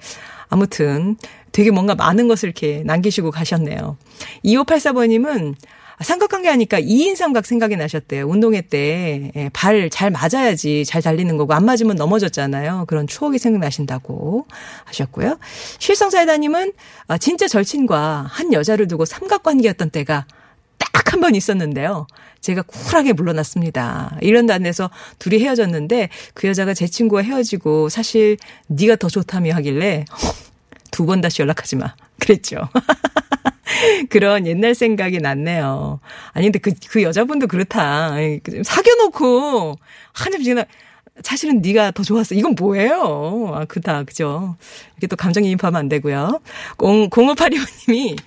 아무튼 0.50 1.18
되게 1.54 1.72
뭔가 1.72 1.96
많은 1.96 2.28
것을 2.28 2.48
이렇게 2.50 2.84
남기시고 2.86 3.32
가셨네요. 3.32 3.96
2584번님은 4.44 5.56
삼각관계 6.02 6.50
하니까 6.50 6.82
2인 6.82 7.16
삼각 7.16 7.46
생각이 7.46 7.78
나셨대요. 7.78 8.28
운동회 8.28 8.62
때 8.62 9.32
발 9.54 9.90
잘 9.90 10.10
맞아야지 10.12 10.84
잘 10.86 11.02
달리는 11.02 11.38
거고 11.38 11.54
안 11.54 11.64
맞으면 11.66 11.96
넘어졌잖아요. 11.96 12.86
그런 12.88 13.08
추억이 13.08 13.38
생각나신다고 13.38 14.46
하셨고요. 14.86 15.38
실성사회다님은 15.80 16.74
아, 17.08 17.18
진짜 17.18 17.48
절친과 17.48 18.26
한 18.30 18.52
여자를 18.54 18.88
두고 18.88 19.06
삼각관계였던 19.06 19.92
때가 19.92 20.26
딱 20.80 21.14
한 21.14 21.22
번 21.22 21.36
있었는데요. 21.36 22.08
제가 22.42 22.64
쿨하게 22.64 23.14
물러났습니다. 23.14 24.18
이런 24.22 24.48
단에서 24.48 24.90
둘이 25.20 25.38
헤어졌는데 25.40 26.10
그 26.34 26.48
여자가 26.48 26.74
제 26.74 26.88
친구와 26.88 27.22
헤어지고 27.22 27.90
사실 27.90 28.38
네가 28.68 28.96
더 28.96 29.08
좋다며 29.10 29.54
하길래 29.54 30.06
두 30.94 31.06
번 31.06 31.20
다시 31.22 31.42
연락하지 31.42 31.76
마. 31.76 31.94
그랬죠. 32.22 32.70
그런 34.10 34.46
옛날 34.48 34.76
생각이 34.76 35.18
났네요. 35.18 36.00
아니, 36.32 36.46
근데 36.46 36.60
그, 36.60 36.72
그 36.90 37.02
여자분도 37.04 37.48
그렇다. 37.48 38.12
사귀어놓고, 38.64 39.78
한참 40.14 40.44
지나, 40.44 40.64
사실은 41.22 41.62
네가 41.62 41.92
더 41.92 42.04
좋았어. 42.04 42.36
이건 42.36 42.56
뭐예요? 42.58 43.52
아, 43.54 43.66
그다, 43.66 44.04
그죠. 44.04 44.56
이렇게 44.96 45.08
또 45.08 45.16
감정이입하면 45.16 45.80
안 45.80 45.90
되고요. 45.90 46.40
0, 46.82 47.10
0582호님이 47.10 48.18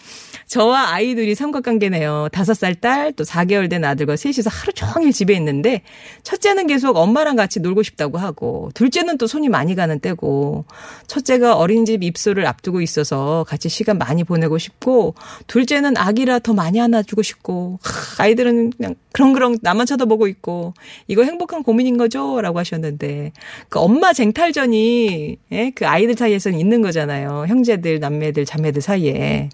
저와 0.46 0.92
아이들이 0.92 1.34
삼각관계네요. 1.34 2.28
다섯 2.30 2.54
살 2.54 2.76
딸, 2.76 3.12
또 3.12 3.24
4개월 3.24 3.68
된 3.68 3.84
아들과 3.84 4.14
셋이서 4.16 4.48
하루 4.48 4.72
종일 4.72 5.12
집에 5.12 5.34
있는데, 5.34 5.82
첫째는 6.22 6.68
계속 6.68 6.96
엄마랑 6.96 7.34
같이 7.34 7.58
놀고 7.58 7.82
싶다고 7.82 8.18
하고, 8.18 8.70
둘째는 8.74 9.18
또 9.18 9.26
손이 9.26 9.48
많이 9.48 9.74
가는 9.74 9.98
때고, 9.98 10.64
첫째가 11.08 11.56
어린이집 11.56 12.04
입소를 12.04 12.46
앞두고 12.46 12.80
있어서 12.80 13.44
같이 13.48 13.68
시간 13.68 13.98
많이 13.98 14.22
보내고 14.22 14.56
싶고, 14.58 15.14
둘째는 15.48 15.96
아기라 15.96 16.38
더 16.38 16.54
많이 16.54 16.80
안아주고 16.80 17.22
싶고, 17.22 17.80
아이들은 18.18 18.70
그냥 18.70 18.94
그런그런 19.12 19.58
나만 19.62 19.86
쳐다보고 19.86 20.28
있고, 20.28 20.74
이거 21.08 21.24
행복한 21.24 21.64
고민인 21.64 21.96
거죠? 21.96 22.40
라고 22.40 22.60
하셨는데, 22.60 23.32
그 23.68 23.80
엄마 23.80 24.12
쟁탈전이, 24.12 25.38
예? 25.50 25.70
그 25.74 25.88
아이들 25.88 26.14
사이에서는 26.14 26.56
있는 26.56 26.82
거잖아요. 26.82 27.46
형제들, 27.48 27.98
남매들, 27.98 28.44
자매들 28.44 28.80
사이에. 28.80 29.48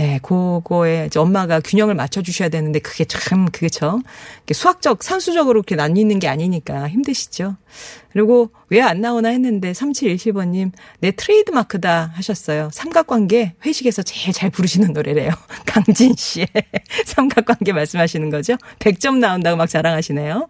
예, 0.00 0.18
그거에 0.22 1.08
엄마가 1.16 1.60
균형을 1.60 1.94
맞춰주셔야 1.94 2.48
되는데 2.48 2.78
그게 2.78 3.04
참, 3.04 3.46
그게 3.50 3.68
죠. 3.68 4.00
수학적, 4.52 5.02
산수적으로 5.02 5.58
이렇게 5.58 5.76
나뉘는 5.76 6.18
게 6.18 6.28
아니니까 6.28 6.88
힘드시죠. 6.88 7.56
그리고 8.12 8.50
왜 8.68 8.80
안 8.82 9.00
나오나 9.00 9.30
했는데 9.30 9.72
3717번님, 9.72 10.72
내 11.00 11.12
트레이드 11.12 11.50
마크다 11.50 12.12
하셨어요. 12.14 12.68
삼각관계 12.72 13.54
회식에서 13.64 14.02
제일 14.02 14.32
잘 14.32 14.50
부르시는 14.50 14.92
노래래요. 14.92 15.30
강진 15.66 16.14
씨의 16.16 16.48
삼각관계 17.06 17.72
말씀하시는 17.72 18.28
거죠. 18.30 18.56
100점 18.80 19.18
나온다고 19.18 19.56
막 19.56 19.66
자랑하시네요. 19.68 20.48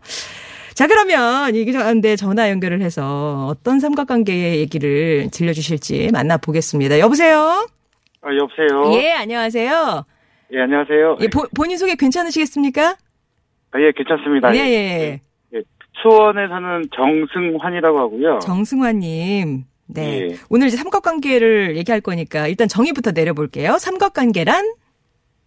자, 0.74 0.86
그러면 0.86 1.54
이 1.54 1.70
가운데 1.70 2.16
전화 2.16 2.48
연결을 2.50 2.80
해서 2.80 3.46
어떤 3.48 3.78
삼각관계의 3.78 4.58
얘기를 4.58 5.28
들려주실지 5.30 6.10
만나보겠습니다. 6.12 6.98
여보세요? 6.98 7.66
아, 8.22 8.28
여보세요? 8.34 8.92
예, 9.02 9.12
안녕하세요. 9.12 10.04
예, 10.52 10.60
안녕하세요. 10.60 11.16
예, 11.20 11.28
보, 11.28 11.44
본인 11.56 11.76
소개 11.76 11.94
괜찮으시겠습니까? 11.96 12.96
아, 13.72 13.80
예, 13.80 13.90
괜찮습니다. 13.96 14.54
예, 14.54 14.60
예. 14.60 15.20
예. 15.54 15.62
수원에 16.00 16.46
사는 16.48 16.84
정승환이라고 16.94 17.98
하고요. 17.98 18.38
정승환님. 18.40 19.64
네. 19.88 20.20
예. 20.30 20.36
오늘 20.50 20.68
이제 20.68 20.76
삼각관계를 20.76 21.76
얘기할 21.76 22.00
거니까 22.00 22.46
일단 22.46 22.68
정의부터 22.68 23.10
내려볼게요. 23.12 23.78
삼각관계란? 23.78 24.72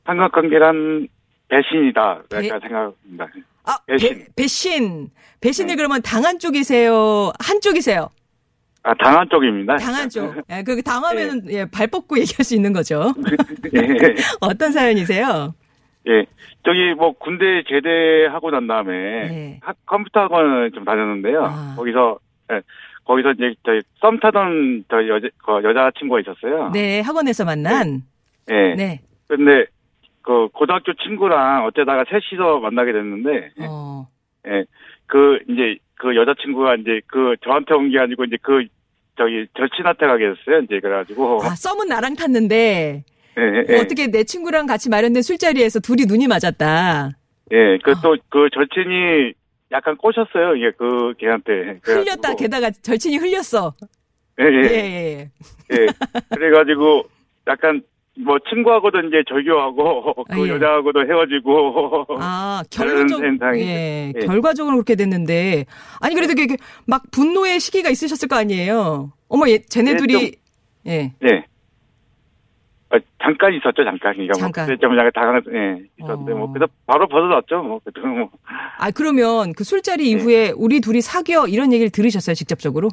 삼각관계란 0.05 1.07
배신이다. 1.47 2.23
배- 2.29 2.47
약간 2.47 2.59
생각합니다. 2.61 3.27
아, 3.63 3.77
배신. 3.87 4.09
배, 4.19 4.25
배신. 4.35 5.09
배신을 5.41 5.67
네. 5.69 5.75
그러면 5.75 6.01
당한 6.01 6.39
쪽이세요? 6.39 7.31
한 7.39 7.61
쪽이세요? 7.61 8.09
아, 8.85 8.93
당한 8.93 9.27
쪽입니다. 9.29 9.77
당한 9.77 10.07
쪽. 10.07 10.31
예, 10.51 10.61
그 10.63 10.79
당하면은 10.83 11.41
예, 11.51 11.65
발 11.65 11.87
뻗고 11.87 12.17
얘기할 12.21 12.43
수 12.45 12.55
있는 12.55 12.71
거죠. 12.71 13.13
예. 13.73 13.81
어떤 14.41 14.71
사연이세요? 14.71 15.53
예. 16.07 16.25
저기 16.63 16.93
뭐 16.95 17.11
군대 17.13 17.63
제대하고 17.67 18.51
난 18.51 18.67
다음에 18.67 18.91
네. 19.27 19.59
학- 19.63 19.75
컴퓨터 19.87 20.21
학원을 20.21 20.71
좀 20.71 20.85
다녔는데요. 20.85 21.43
아. 21.43 21.73
거기서 21.75 22.19
예. 22.53 22.61
거기서 23.05 23.31
이제 23.31 23.55
저희 23.65 23.81
썸 24.01 24.19
타던 24.19 24.85
저 24.89 25.07
여자 25.07 25.27
그 25.43 25.63
여자 25.63 25.91
친구가 25.97 26.19
있었어요. 26.21 26.69
네, 26.71 27.01
학원에서 27.01 27.43
만난. 27.43 28.03
예. 28.51 28.75
네. 28.75 29.01
근데 29.27 29.65
그 30.21 30.47
고등학교 30.53 30.93
친구랑 30.93 31.65
어쩌다가 31.65 32.03
셋이서 32.07 32.59
만나게 32.59 32.91
됐는데 32.93 33.49
어. 33.67 34.05
예, 34.47 34.63
그, 35.07 35.39
이제, 35.49 35.77
그 35.97 36.15
여자친구가 36.15 36.75
이제 36.75 37.01
그 37.07 37.35
저한테 37.43 37.73
온 37.73 37.89
게 37.89 37.99
아니고 37.99 38.23
이제 38.25 38.37
그, 38.41 38.65
저기, 39.17 39.47
절친한테 39.57 40.05
가게 40.05 40.25
됐어요. 40.25 40.61
이제 40.63 40.79
그래가지고. 40.79 41.39
아, 41.43 41.55
썸은 41.55 41.87
나랑 41.87 42.15
탔는데 42.15 43.03
예, 43.37 43.41
예, 43.41 43.65
예. 43.69 43.79
어떻게 43.79 44.07
내 44.07 44.23
친구랑 44.23 44.65
같이 44.65 44.89
마련된 44.89 45.21
술자리에서 45.21 45.79
둘이 45.79 46.03
눈이 46.05 46.27
맞았다. 46.27 47.09
예, 47.51 47.77
그 47.83 47.91
아. 47.91 48.01
또, 48.01 48.15
그 48.29 48.49
절친이 48.53 49.33
약간 49.71 49.95
꼬셨어요. 49.97 50.55
이게 50.55 50.71
그 50.77 51.13
걔한테. 51.17 51.79
그래가지고. 51.81 51.91
흘렸다. 52.01 52.35
게다가 52.35 52.71
절친이 52.71 53.17
흘렸어. 53.17 53.73
예, 54.39 54.45
예, 54.45 54.61
예, 54.63 54.75
예. 54.75 55.31
예. 55.71 55.81
예. 55.81 55.87
그래가지고 56.33 57.03
약간 57.47 57.81
뭐 58.17 58.37
친구하고도 58.49 58.99
이제 59.01 59.23
절교하고 59.27 60.15
아, 60.29 60.35
그 60.35 60.47
예. 60.47 60.53
여자하고도 60.53 61.05
헤어지고. 61.05 62.05
아, 62.19 62.63
현상이 62.71 63.61
예, 63.61 64.13
예. 64.15 64.19
결과적으로 64.25 64.75
그렇게 64.77 64.95
됐는데. 64.95 65.65
아니, 65.99 66.15
그래도 66.15 66.33
이게 66.41 66.55
막 66.87 67.03
분노의 67.11 67.59
시기가 67.59 67.89
있으셨을 67.89 68.27
거 68.27 68.37
아니에요? 68.37 69.11
어머, 69.27 69.49
얘, 69.49 69.59
쟤네들이, 69.59 70.35
예. 70.87 71.13
예. 71.23 71.45
아, 72.89 72.99
잠깐 73.21 73.53
있었죠, 73.53 73.83
잠깐. 73.83 74.13
그러니까 74.13 74.33
잠깐. 74.35 74.65
뭐, 74.65 74.75
그때 74.75 74.79
좀 74.79 74.97
약간 74.97 75.11
당황, 75.13 75.41
예, 75.53 75.85
있었는데, 75.99 76.31
어. 76.31 76.35
뭐, 76.37 76.53
그래서 76.53 76.71
바로 76.85 77.07
벗어났죠, 77.07 77.63
뭐, 77.63 77.79
그때 77.83 77.99
뭐. 77.99 78.29
아, 78.77 78.91
그러면 78.91 79.51
그 79.53 79.65
술자리 79.65 80.03
네. 80.03 80.09
이후에 80.11 80.53
우리 80.55 80.79
둘이 80.79 81.01
사귀어 81.01 81.47
이런 81.47 81.73
얘기를 81.73 81.91
들으셨어요, 81.91 82.33
직접적으로? 82.33 82.89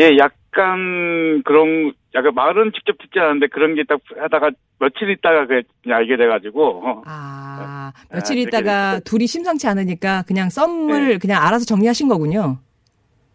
예, 0.00 0.16
약간 0.18 1.42
그런 1.44 1.92
약간 2.16 2.34
말은 2.34 2.72
직접 2.74 2.96
듣지 2.98 3.18
않았는데 3.20 3.48
그런 3.48 3.74
게 3.74 3.84
딱 3.84 4.00
하다가 4.16 4.50
며칠 4.80 5.08
있다가 5.10 5.46
그 5.46 5.62
그냥 5.82 5.98
알게 5.98 6.16
돼가지고 6.16 6.82
어. 6.84 7.02
아, 7.06 7.92
아, 8.10 8.14
며칠 8.14 8.36
그렇게 8.36 8.48
있다가. 8.48 9.00
둘이 9.00 9.26
심상치 9.26 9.68
않으니까 9.68 10.22
그냥 10.26 10.48
썸을 10.50 11.08
네. 11.08 11.18
그냥 11.18 11.42
알아서 11.42 11.64
정리하신 11.64 12.08
거군요. 12.08 12.58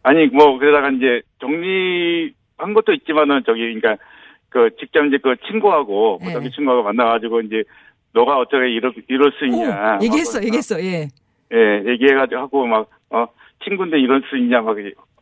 아니 0.03 0.27
뭐 0.27 0.57
그러다가 0.57 0.89
이제 0.89 1.21
정리한 1.39 2.73
것도 2.73 2.93
있지만은 2.93 3.43
저기 3.45 3.61
그러니까 3.73 4.03
그 4.49 4.69
직접 4.79 5.05
이제 5.05 5.17
그 5.21 5.35
친구하고 5.47 6.17
네. 6.21 6.27
고등학교 6.27 6.49
친구하고 6.49 6.83
만나가지고 6.83 7.41
이제 7.41 7.63
너가 8.13 8.37
어떻게 8.39 8.69
이럴 8.71 8.93
이럴 9.07 9.31
수 9.39 9.45
있냐 9.45 9.97
오, 9.99 10.03
얘기했어, 10.03 10.39
막, 10.39 10.45
얘기했어, 10.45 10.81
예. 10.83 11.07
예 11.53 11.83
얘기해가지고 11.85 12.41
하고 12.41 12.65
막 12.67 12.87
어 13.11 13.27
친구인데 13.63 13.99
이럴 13.99 14.23
수 14.29 14.37
있냐 14.37 14.61
막 14.61 14.75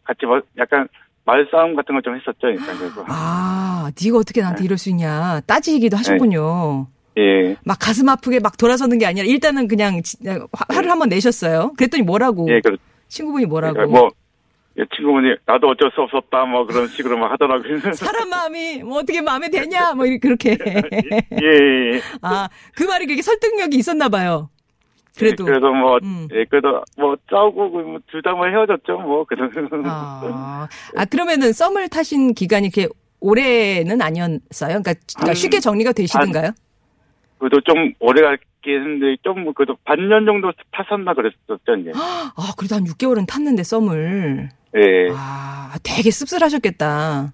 같이 0.03 0.25
뭐 0.25 0.41
약간 0.57 0.87
말싸움 1.29 1.75
같은 1.75 1.93
거좀 1.95 2.15
했었죠 2.15 2.39
그러니까 2.41 2.65
그래서 2.77 3.05
아, 3.07 3.91
네가 4.03 4.17
어떻게 4.17 4.41
네. 4.41 4.43
나한테 4.43 4.63
이럴 4.65 4.77
수 4.77 4.89
있냐 4.89 5.41
따지기도 5.45 5.95
하셨군요. 5.97 6.87
예 7.17 7.55
막 7.65 7.77
가슴 7.79 8.07
아프게 8.09 8.39
막 8.39 8.55
돌아서는 8.57 8.97
게 8.97 9.05
아니라 9.05 9.25
일단은 9.25 9.67
그냥 9.67 10.01
지- 10.01 10.17
화, 10.25 10.65
화를 10.69 10.89
한번 10.89 11.09
내셨어요. 11.09 11.73
그랬더니 11.77 12.03
뭐라고? 12.03 12.47
예, 12.49 12.61
그 12.63 12.77
친구분이 13.09 13.45
뭐라고? 13.45 13.73
그러니까 13.73 13.99
뭐 13.99 14.09
친구분이 14.95 15.35
나도 15.45 15.67
어쩔 15.67 15.91
수 15.93 16.01
없었다 16.01 16.45
뭐 16.45 16.65
그런 16.65 16.87
식으로 16.87 17.17
막 17.17 17.31
하더라고요. 17.33 17.91
사람 17.93 18.29
마음이 18.29 18.83
뭐 18.83 18.99
어떻게 18.99 19.21
마음에 19.21 19.49
드냐 19.49 19.93
뭐 19.95 20.05
이렇게 20.05 20.19
그렇게 20.19 20.51
예, 20.63 21.21
예, 21.41 21.95
예. 21.95 22.01
아그 22.21 22.83
말이 22.83 23.05
그렇게 23.05 23.21
설득력이 23.21 23.75
있었나 23.77 24.07
봐요. 24.09 24.49
그래도 25.19 25.45
그래도 25.45 25.73
뭐, 25.73 25.97
음. 26.03 26.27
예, 26.33 26.45
그래도 26.45 26.83
뭐 26.97 27.15
싸우고 27.29 27.69
뭐둘 27.69 28.21
다 28.23 28.31
뭐 28.33 28.45
헤어졌죠, 28.47 28.97
뭐. 28.99 29.25
그래서. 29.29 29.49
아, 29.85 30.67
아 30.95 31.05
그러면은 31.05 31.51
썸을 31.53 31.89
타신 31.89 32.33
기간이 32.33 32.69
그렇게 32.71 32.91
오래는 33.19 34.01
아니었어요? 34.01 34.39
그러니까, 34.81 34.93
그러니까 34.93 35.27
한- 35.27 35.33
쉽게 35.35 35.59
정리가 35.59 35.91
되시던가요? 35.93 36.51
그래도 37.37 37.61
좀 37.61 37.93
오래 37.99 38.21
했는데, 38.67 39.15
좀, 39.23 39.43
뭐 39.45 39.53
그래도 39.53 39.77
반년 39.85 40.25
정도 40.25 40.51
탔었나 40.71 41.13
그랬었죠, 41.13 41.75
이제. 41.79 41.91
아 41.95 42.51
그래도 42.57 42.75
한 42.75 42.83
6개월은 42.83 43.25
탔는데 43.27 43.63
썸을 43.63 44.49
예, 44.75 45.07
아 45.15 45.73
되게 45.83 46.11
씁쓸하셨겠다. 46.11 47.33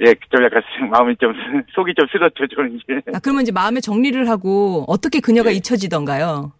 예, 0.00 0.14
좀 0.30 0.44
약간 0.44 0.62
마음이 0.90 1.16
좀, 1.20 1.32
속이 1.74 1.94
좀 1.96 2.06
쓰렸죠, 2.12 2.46
좀 2.48 2.76
이제. 2.76 3.00
아 3.14 3.18
그러면 3.20 3.42
이제 3.42 3.52
마음의 3.52 3.82
정리를 3.82 4.28
하고 4.28 4.84
어떻게 4.88 5.20
그녀가 5.20 5.50
예. 5.50 5.54
잊혀지던가요? 5.56 6.52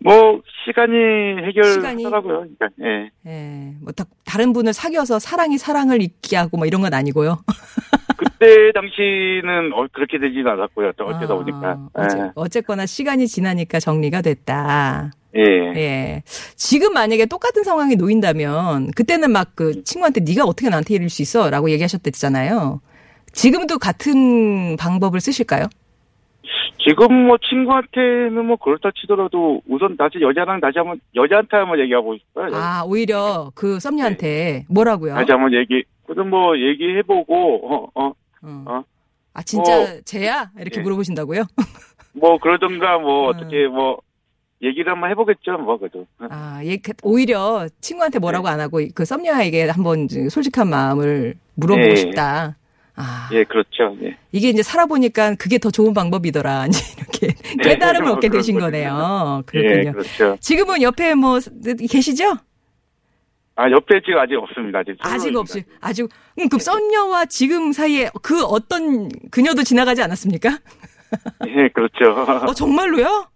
뭐, 0.00 0.40
시간이? 0.64 0.94
해결하더라고요, 1.46 2.46
그러니까, 2.58 2.68
예. 2.82 3.10
예, 3.26 3.74
뭐 3.80 3.92
다, 3.92 4.04
다른 4.24 4.52
분을 4.52 4.72
사귀어서 4.72 5.18
사랑이 5.18 5.58
사랑을 5.58 6.00
잊게 6.02 6.36
하고 6.36 6.56
뭐 6.56 6.66
이런 6.66 6.82
건 6.82 6.94
아니고요. 6.94 7.38
그때 8.16 8.72
당시는 8.72 9.72
어, 9.72 9.86
그렇게 9.92 10.18
되진 10.18 10.46
않았고요, 10.46 10.92
또 10.96 11.06
어쩌다 11.06 11.34
아, 11.34 11.36
보니까. 11.36 11.88
어째, 11.94 12.30
어쨌 12.34 12.62
거나 12.62 12.86
시간이 12.86 13.26
지나니까 13.26 13.80
정리가 13.80 14.22
됐다. 14.22 15.10
예. 15.36 15.40
예. 15.40 15.72
예. 15.76 16.22
지금 16.56 16.94
만약에 16.94 17.26
똑같은 17.26 17.62
상황에 17.64 17.94
놓인다면 17.96 18.92
그때는 18.92 19.30
막 19.30 19.48
그 19.54 19.82
친구한테 19.84 20.20
네가 20.20 20.44
어떻게 20.44 20.68
나한테 20.68 20.94
이럴 20.94 21.08
수 21.08 21.20
있어라고 21.22 21.70
얘기하셨댔잖아요. 21.70 22.80
지금도 23.32 23.78
같은 23.78 24.76
방법을 24.76 25.20
쓰실까요? 25.20 25.66
지금 26.80 27.26
뭐 27.26 27.36
친구한테는 27.38 28.44
뭐 28.46 28.56
그렇다 28.56 28.90
치더라도 28.94 29.60
우선 29.68 29.96
다시 29.96 30.20
여자랑 30.20 30.60
다시 30.60 30.78
한번 30.78 31.00
여자한테 31.14 31.56
한번 31.56 31.80
얘기하고 31.80 32.16
싶어요. 32.16 32.54
아, 32.54 32.82
오히려 32.86 33.50
그 33.54 33.80
썸녀한테 33.80 34.64
뭐라고요? 34.68 35.14
다시 35.14 35.32
한번 35.32 35.52
얘기, 35.54 35.82
그래도 36.06 36.24
뭐 36.24 36.56
얘기해보고, 36.56 37.66
어, 37.66 37.90
어, 37.94 38.12
어. 38.42 38.64
어. 38.66 38.82
아, 39.34 39.42
진짜 39.42 39.76
어. 39.76 39.86
쟤야? 40.04 40.50
이렇게 40.58 40.78
예. 40.78 40.82
물어보신다고요? 40.82 41.42
뭐 42.14 42.38
그러던가 42.38 42.98
뭐 42.98 43.30
음. 43.30 43.36
어떻게 43.36 43.66
뭐 43.66 43.98
얘기를 44.62 44.90
한번 44.92 45.10
해보겠죠, 45.10 45.58
뭐 45.58 45.78
그래도. 45.78 46.06
아, 46.30 46.60
얘 46.64 46.76
그- 46.76 46.92
오히려 47.02 47.66
친구한테 47.80 48.18
뭐라고 48.20 48.46
네. 48.46 48.52
안 48.54 48.60
하고 48.60 48.80
그 48.94 49.04
썸녀에게 49.04 49.68
한번 49.68 50.06
솔직한 50.08 50.68
마음을 50.70 51.34
물어보고 51.56 51.90
예. 51.90 51.96
싶다. 51.96 52.56
아, 53.00 53.30
예, 53.32 53.44
그렇죠. 53.44 53.96
예. 54.02 54.16
이게 54.32 54.48
이제 54.48 54.60
살아보니까 54.62 55.36
그게 55.36 55.58
더 55.58 55.70
좋은 55.70 55.94
방법이더라. 55.94 56.66
이렇게 56.98 57.28
네, 57.56 57.62
깨달음을 57.62 58.08
뭐 58.08 58.16
얻게 58.16 58.28
되신 58.28 58.58
거네요. 58.58 59.44
예, 59.54 59.62
그렇군요. 59.62 59.92
그렇죠. 59.92 60.36
지금은 60.40 60.82
옆에 60.82 61.14
뭐 61.14 61.38
계시죠? 61.88 62.36
아, 63.54 63.70
옆에 63.70 64.00
지금 64.04 64.18
아직 64.18 64.34
없습니다. 64.34 64.82
지금 64.82 64.96
아직. 65.00 65.36
없이 65.36 65.64
아직 65.80 66.08
음, 66.38 66.48
그 66.48 66.58
썸녀와 66.58 67.26
지금 67.26 67.72
사이에 67.72 68.10
그 68.20 68.42
어떤 68.44 69.08
그녀도 69.30 69.62
지나가지 69.62 70.02
않았습니까? 70.02 70.58
예, 71.46 71.68
그렇죠. 71.68 72.20
어 72.46 72.52
정말로요? 72.52 73.26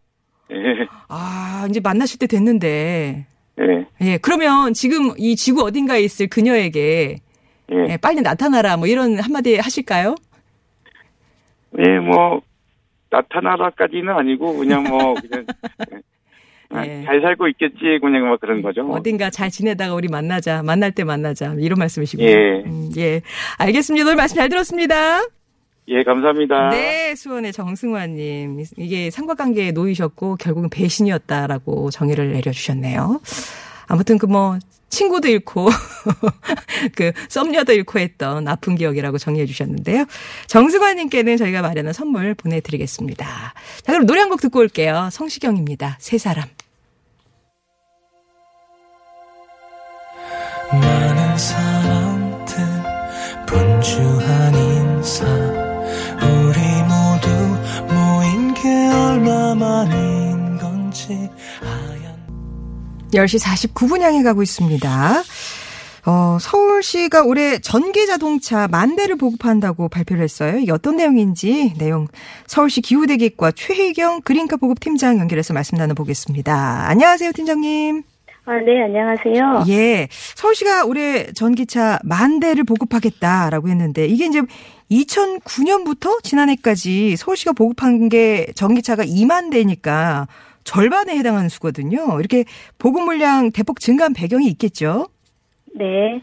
예, 0.50 0.86
아 1.08 1.66
이제 1.70 1.78
만나실 1.80 2.18
때 2.18 2.26
됐는데 2.26 3.26
예, 3.60 3.86
예 4.00 4.18
그러면 4.18 4.74
지금 4.74 5.12
이 5.18 5.36
지구 5.36 5.62
어딘가에 5.62 6.00
있을 6.02 6.26
그녀에게 6.26 7.18
예. 7.72 7.92
예, 7.92 7.96
빨리 7.96 8.20
나타나라 8.20 8.76
뭐 8.76 8.86
이런 8.86 9.18
한마디 9.18 9.56
하실까요? 9.56 10.14
예, 11.78 11.98
뭐 11.98 12.40
나타나라까지는 13.10 14.10
아니고 14.10 14.56
그냥 14.56 14.84
뭐 14.84 15.14
그냥 15.20 15.46
아, 16.70 16.86
예. 16.86 17.02
잘 17.04 17.20
살고 17.20 17.48
있겠지 17.48 17.98
그냥 18.00 18.26
뭐 18.26 18.36
그런 18.38 18.62
거죠. 18.62 18.82
뭐. 18.82 18.96
어딘가 18.96 19.30
잘 19.30 19.50
지내다가 19.50 19.94
우리 19.94 20.08
만나자. 20.08 20.62
만날 20.62 20.92
때 20.92 21.04
만나자. 21.04 21.54
이런 21.58 21.78
말씀이시고요. 21.78 22.26
예. 22.26 22.62
음, 22.64 22.90
예. 22.96 23.20
알겠습니다. 23.58 24.06
오늘 24.06 24.16
말씀 24.16 24.36
잘 24.36 24.48
들었습니다. 24.48 25.20
예, 25.88 26.02
감사합니다. 26.04 26.70
네, 26.70 27.14
수원의 27.14 27.52
정승환님. 27.52 28.64
이게 28.78 29.10
삼각관계에 29.10 29.72
놓이셨고 29.72 30.36
결국은 30.36 30.70
배신이었다라고 30.70 31.90
정의를 31.90 32.32
내려주셨네요. 32.32 33.20
아무튼 33.92 34.16
그 34.18 34.26
뭐 34.26 34.58
친구도 34.88 35.28
잃고 35.28 35.68
그 36.96 37.12
썸녀도 37.28 37.72
잃고 37.72 37.98
했던 37.98 38.46
아픈 38.46 38.74
기억이라고 38.74 39.16
정리해 39.18 39.46
주셨는데요. 39.46 40.04
정승환 40.48 40.96
님께는 40.96 41.38
저희가 41.38 41.62
마련한 41.62 41.92
선물 41.94 42.34
보내 42.34 42.60
드리겠습니다. 42.60 43.54
자 43.84 43.92
그럼 43.92 44.06
노래 44.06 44.20
한 44.20 44.28
곡 44.28 44.40
듣고 44.42 44.58
올게요. 44.60 45.08
성시경입니다. 45.12 45.96
세 46.00 46.18
사람. 46.18 46.44
많은 50.70 51.38
사람들 51.38 52.56
분주한 53.46 54.54
인사 54.54 55.24
우리 56.22 56.60
모두 56.88 57.28
모인 57.92 58.54
게 58.54 58.68
얼마만인 58.68 60.11
10시 63.12 63.40
49분 63.40 64.00
향해 64.00 64.22
가고 64.22 64.42
있습니다. 64.42 65.22
어, 66.04 66.38
서울시가 66.40 67.22
올해 67.22 67.60
전기 67.60 68.06
자동차 68.06 68.66
만 68.66 68.96
대를 68.96 69.16
보급한다고 69.16 69.88
발표를 69.88 70.24
했어요. 70.24 70.58
이게 70.58 70.72
어떤 70.72 70.96
내용인지 70.96 71.74
내용 71.78 72.08
서울시 72.46 72.80
기후대기과 72.80 73.52
최혜경 73.52 74.22
그린카 74.22 74.56
보급 74.56 74.80
팀장 74.80 75.18
연결해서 75.18 75.54
말씀 75.54 75.78
나눠보겠습니다. 75.78 76.88
안녕하세요, 76.88 77.32
팀장님. 77.32 78.02
아, 78.44 78.54
네, 78.56 78.82
안녕하세요. 78.82 79.64
예. 79.68 80.08
서울시가 80.10 80.86
올해 80.86 81.32
전기차 81.32 82.00
만 82.02 82.40
대를 82.40 82.64
보급하겠다라고 82.64 83.68
했는데 83.68 84.06
이게 84.06 84.26
이제 84.26 84.42
2009년부터 84.90 86.20
지난해까지 86.24 87.16
서울시가 87.16 87.52
보급한 87.52 88.08
게 88.08 88.48
전기차가 88.56 89.04
2만 89.04 89.52
대니까 89.52 90.26
절반에 90.64 91.16
해당하는 91.16 91.48
수거든요. 91.48 92.18
이렇게 92.18 92.44
보급 92.78 93.04
물량 93.04 93.50
대폭 93.50 93.80
증가한 93.80 94.12
배경이 94.14 94.46
있겠죠? 94.48 95.08
네. 95.74 96.20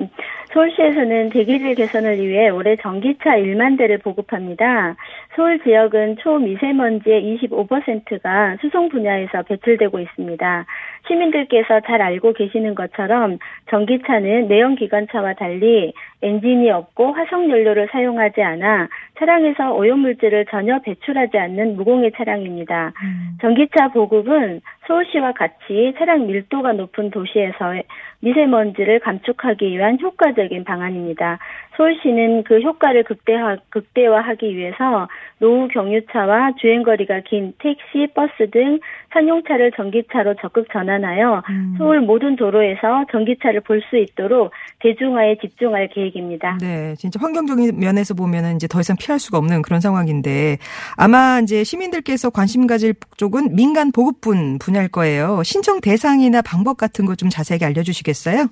음, 0.00 0.08
서울시에서는 0.52 1.30
대기질 1.30 1.74
개선을 1.74 2.18
위해 2.26 2.48
올해 2.48 2.76
전기차 2.76 3.30
1만 3.30 3.78
대를 3.78 3.98
보급합니다. 3.98 4.96
서울 5.40 5.58
지역은 5.62 6.18
초미세먼지의 6.18 7.38
25%가 7.38 8.58
수송 8.60 8.90
분야에서 8.90 9.40
배출되고 9.44 9.98
있습니다. 9.98 10.66
시민들께서 11.08 11.80
잘 11.86 12.02
알고 12.02 12.34
계시는 12.34 12.74
것처럼 12.74 13.38
전기차는 13.70 14.48
내연기관차와 14.48 15.32
달리 15.34 15.94
엔진이 16.20 16.70
없고 16.70 17.12
화석연료를 17.12 17.88
사용하지 17.90 18.42
않아 18.42 18.88
차량에서 19.18 19.72
오염물질을 19.72 20.44
전혀 20.50 20.78
배출하지 20.80 21.38
않는 21.38 21.76
무공해 21.76 22.10
차량입니다. 22.10 22.92
전기차 23.40 23.88
보급은 23.88 24.60
서울시와 24.86 25.32
같이 25.32 25.94
차량 25.96 26.26
밀도가 26.26 26.72
높은 26.74 27.10
도시에서의 27.10 27.84
미세먼지를 28.20 29.00
감축하기 29.00 29.70
위한 29.70 29.98
효과적인 30.00 30.64
방안입니다. 30.64 31.38
서울시는 31.80 32.44
그 32.44 32.60
효과를 32.60 33.04
극대화, 33.04 33.56
극대화하기 33.70 34.54
위해서 34.54 35.08
노후 35.38 35.66
경유차와 35.68 36.52
주행거리가 36.60 37.20
긴 37.26 37.54
택시, 37.58 38.06
버스 38.14 38.50
등 38.50 38.78
상용차를 39.14 39.72
전기차로 39.74 40.34
적극 40.42 40.66
전환하여 40.70 41.42
서울 41.78 42.02
모든 42.02 42.36
도로에서 42.36 43.06
전기차를 43.10 43.62
볼 43.62 43.80
수 43.90 43.96
있도록 43.96 44.52
대중화에 44.80 45.36
집중할 45.40 45.88
계획입니다. 45.88 46.58
네, 46.60 46.94
진짜 46.96 47.18
환경적인 47.18 47.80
면에서 47.80 48.12
보면은 48.12 48.56
이제 48.56 48.68
더 48.68 48.80
이상 48.80 48.94
피할 48.98 49.18
수가 49.18 49.38
없는 49.38 49.62
그런 49.62 49.80
상황인데 49.80 50.58
아마 50.98 51.40
이제 51.42 51.64
시민들께서 51.64 52.28
관심 52.28 52.66
가질 52.66 52.92
쪽은 53.16 53.56
민간 53.56 53.90
보급분 53.90 54.58
분야일 54.58 54.88
거예요. 54.88 55.42
신청 55.44 55.80
대상이나 55.80 56.42
방법 56.42 56.76
같은 56.76 57.06
거 57.06 57.14
좀 57.16 57.28
자세하게 57.30 57.64
알려주시겠어요? 57.66 58.46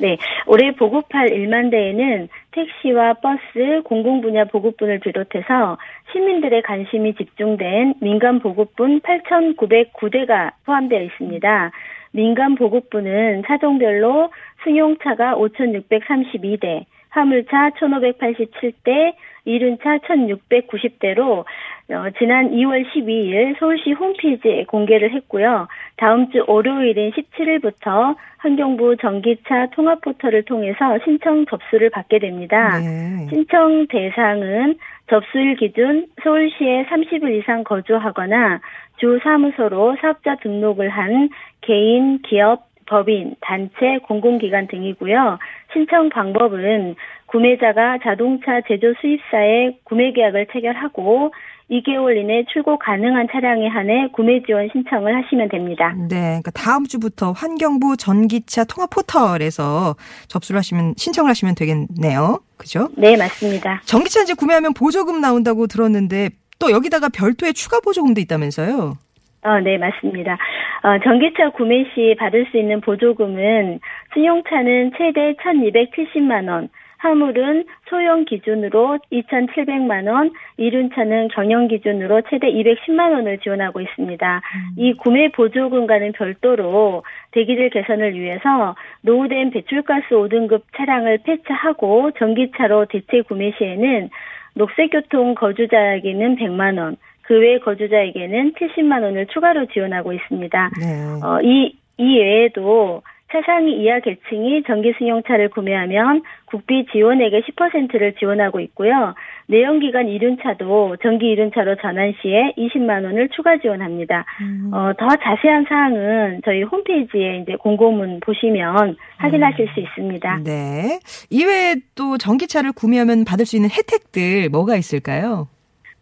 네, 0.00 0.16
올해 0.46 0.74
보급할 0.74 1.28
1만 1.28 1.70
대에는 1.70 2.28
택시와 2.52 3.14
버스, 3.14 3.82
공공 3.84 4.20
분야 4.20 4.44
보급분을 4.44 5.00
비롯해서 5.00 5.78
시민들의 6.12 6.62
관심이 6.62 7.14
집중된 7.14 7.94
민간 8.00 8.40
보급분 8.40 9.00
8,909대가 9.00 10.52
포함되어 10.64 11.02
있습니다. 11.02 11.70
민간 12.12 12.54
보급분은 12.54 13.42
차종별로 13.46 14.30
승용차가 14.64 15.34
5,632대, 15.36 16.84
화물차 17.12 17.70
1,587대, 17.70 19.14
이륜차 19.44 19.98
1,690대로 19.98 21.44
어, 21.90 22.10
지난 22.18 22.50
2월 22.52 22.86
12일 22.90 23.58
서울시 23.58 23.92
홈페이지에 23.92 24.64
공개를 24.64 25.12
했고요. 25.12 25.68
다음 25.96 26.30
주 26.30 26.44
월요일인 26.46 27.10
17일부터 27.10 28.16
환경부 28.38 28.96
전기차 28.96 29.66
통합 29.72 30.00
포털을 30.00 30.44
통해서 30.44 30.98
신청 31.04 31.44
접수를 31.46 31.90
받게 31.90 32.18
됩니다. 32.20 32.78
네. 32.78 33.26
신청 33.30 33.86
대상은 33.88 34.76
접수일 35.08 35.56
기준 35.56 36.06
서울시에 36.22 36.84
30일 36.84 37.38
이상 37.40 37.64
거주하거나 37.64 38.60
주 38.98 39.18
사무소로 39.22 39.96
사업자 40.00 40.36
등록을 40.36 40.88
한 40.88 41.28
개인, 41.60 42.22
기업, 42.22 42.71
법인, 42.92 43.34
단체, 43.40 43.98
공공기관 44.06 44.66
등이고요. 44.68 45.38
신청 45.72 46.10
방법은 46.10 46.94
구매자가 47.24 48.00
자동차 48.02 48.60
제조 48.68 48.92
수입사에 49.00 49.78
구매 49.84 50.12
계약을 50.12 50.48
체결하고 50.52 51.32
2개월 51.70 52.18
이내 52.18 52.44
출고 52.52 52.78
가능한 52.78 53.28
차량에 53.32 53.66
한해 53.66 54.08
구매 54.12 54.42
지원 54.42 54.68
신청을 54.70 55.16
하시면 55.16 55.48
됩니다. 55.48 55.94
네, 56.10 56.42
그러니까 56.42 56.50
다음 56.50 56.84
주부터 56.84 57.32
환경부 57.32 57.96
전기차 57.96 58.64
통합 58.64 58.90
포털에서 58.90 59.96
접수를 60.28 60.58
하시면 60.58 60.92
신청을 60.98 61.30
하시면 61.30 61.54
되겠네요. 61.54 62.40
그죠? 62.58 62.90
네, 62.98 63.16
맞습니다. 63.16 63.80
전기차 63.86 64.24
이제 64.24 64.34
구매하면 64.34 64.74
보조금 64.74 65.22
나온다고 65.22 65.66
들었는데 65.66 66.28
또 66.58 66.70
여기다가 66.70 67.08
별도의 67.08 67.54
추가 67.54 67.80
보조금도 67.80 68.20
있다면서요? 68.20 68.98
어, 69.44 69.58
네, 69.58 69.76
맞습니다. 69.76 70.38
어, 70.84 70.98
전기차 71.02 71.50
구매 71.50 71.84
시 71.94 72.14
받을 72.18 72.46
수 72.50 72.56
있는 72.56 72.80
보조금은 72.80 73.80
승용차는 74.14 74.92
최대 74.96 75.34
1,270만 75.34 76.48
원, 76.48 76.68
화물은 76.98 77.64
소형 77.88 78.24
기준으로 78.24 79.00
2,700만 79.10 80.08
원, 80.08 80.30
이륜차는 80.58 81.28
경영 81.34 81.66
기준으로 81.66 82.22
최대 82.30 82.46
210만 82.52 83.12
원을 83.12 83.38
지원하고 83.38 83.80
있습니다. 83.80 84.42
이 84.76 84.92
구매 84.92 85.28
보조금과는 85.32 86.12
별도로 86.12 87.02
대기질 87.32 87.70
개선을 87.70 88.14
위해서 88.14 88.76
노후된 89.00 89.50
배출가스 89.50 90.10
5등급 90.10 90.62
차량을 90.76 91.18
폐차하고 91.24 92.12
전기차로 92.12 92.86
대체 92.86 93.22
구매 93.22 93.50
시에는 93.58 94.08
녹색교통 94.54 95.34
거주자에게는 95.34 96.36
100만 96.36 96.78
원, 96.78 96.96
그 97.32 97.38
외 97.38 97.58
거주자에게는 97.60 98.52
70만 98.52 99.02
원을 99.02 99.26
추가로 99.28 99.64
지원하고 99.72 100.12
있습니다. 100.12 100.70
네. 100.78 101.26
어, 101.26 101.40
이, 101.40 101.74
이 101.96 102.18
외에도 102.18 103.00
차상위 103.32 103.72
이하 103.82 104.00
계층이 104.00 104.64
전기 104.64 104.92
승용차를 104.98 105.48
구매하면 105.48 106.22
국비 106.44 106.84
지원액의 106.92 107.40
10%를 107.40 108.16
지원하고 108.16 108.60
있고요. 108.60 109.14
내연기관 109.46 110.08
이륜차도 110.08 110.98
전기 111.02 111.30
이륜차로 111.30 111.76
전환 111.76 112.12
시에 112.20 112.52
20만 112.58 113.02
원을 113.02 113.30
추가 113.30 113.56
지원합니다. 113.56 114.26
어, 114.70 114.92
더 114.98 115.08
자세한 115.16 115.64
사항은 115.66 116.42
저희 116.44 116.62
홈페이지에 116.64 117.38
이제 117.38 117.56
공고문 117.56 118.20
보시면 118.20 118.96
확인하실 119.16 119.68
수 119.72 119.80
있습니다. 119.80 120.40
네. 120.44 121.00
이외에 121.30 121.76
또 121.94 122.18
전기차를 122.18 122.72
구매하면 122.72 123.24
받을 123.24 123.46
수 123.46 123.56
있는 123.56 123.70
혜택들 123.70 124.50
뭐가 124.50 124.76
있을까요? 124.76 125.48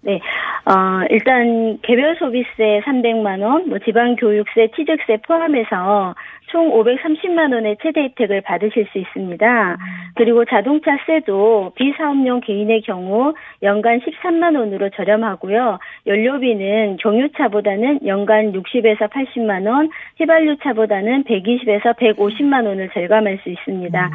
네, 0.03 0.19
어, 0.67 1.05
일단 1.11 1.79
개별 1.83 2.17
소비세 2.17 2.81
300만 2.85 3.43
원, 3.43 3.69
뭐 3.69 3.79
지방 3.79 4.17
교육세, 4.17 4.69
취득세 4.77 5.17
포함해서 5.27 6.15
총 6.51 6.71
530만 6.71 7.55
원의 7.55 7.77
최대 7.81 8.03
혜택을 8.03 8.41
받으실 8.41 8.87
수 8.93 8.99
있습니다. 8.99 9.77
그리고 10.17 10.45
자동차세도 10.45 11.73
비사업용 11.77 12.41
개인의 12.41 12.83
경우 12.83 13.35
연간 13.63 14.01
13만 14.01 14.59
원으로 14.59 14.91
저렴하고요. 14.91 15.79
연료비는 16.07 16.97
경유차보다는 16.97 18.01
연간 18.07 18.53
60에서 18.53 19.09
80만 19.11 19.69
원, 19.69 19.91
휘발유차보다는 20.19 21.25
120에서 21.25 21.97
150만 21.97 22.67
원을 22.67 22.91
절감할 22.91 23.39
수 23.43 23.49
있습니다. 23.49 24.11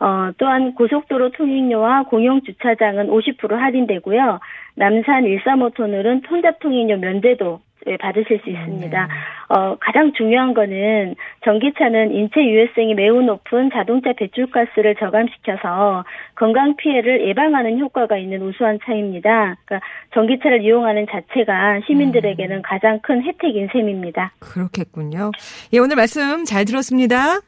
어, 0.00 0.30
또한 0.38 0.74
고속도로 0.74 1.30
통행료와 1.32 2.04
공용 2.04 2.40
주차장은 2.42 3.08
50% 3.08 3.50
할인되고요. 3.50 4.38
남산 4.76 5.24
135 5.24 5.70
터널은 5.90 6.22
혼잡통행료 6.30 6.96
면제도 6.98 7.60
예, 7.86 7.96
받으실 7.96 8.40
수 8.44 8.50
있습니다. 8.50 9.08
어, 9.48 9.76
가장 9.80 10.12
중요한 10.12 10.52
거는 10.52 11.14
전기차는 11.44 12.12
인체 12.12 12.44
유해성이 12.44 12.94
매우 12.94 13.22
높은 13.22 13.70
자동차 13.72 14.12
배출가스를 14.12 14.96
저감시켜서 14.96 16.04
건강 16.34 16.76
피해를 16.76 17.26
예방하는 17.26 17.78
효과가 17.78 18.18
있는 18.18 18.42
우수한 18.42 18.78
차입니다. 18.84 19.56
그러니까 19.64 19.80
전기차를 20.12 20.62
이용하는 20.62 21.06
자체가 21.10 21.80
시민들에게는 21.86 22.60
가장 22.62 23.00
큰 23.00 23.22
혜택인 23.22 23.68
셈입니다. 23.72 24.34
그렇겠군요. 24.40 25.30
예, 25.72 25.78
오늘 25.78 25.96
말씀 25.96 26.44
잘 26.44 26.66
들었습니다. 26.66 27.40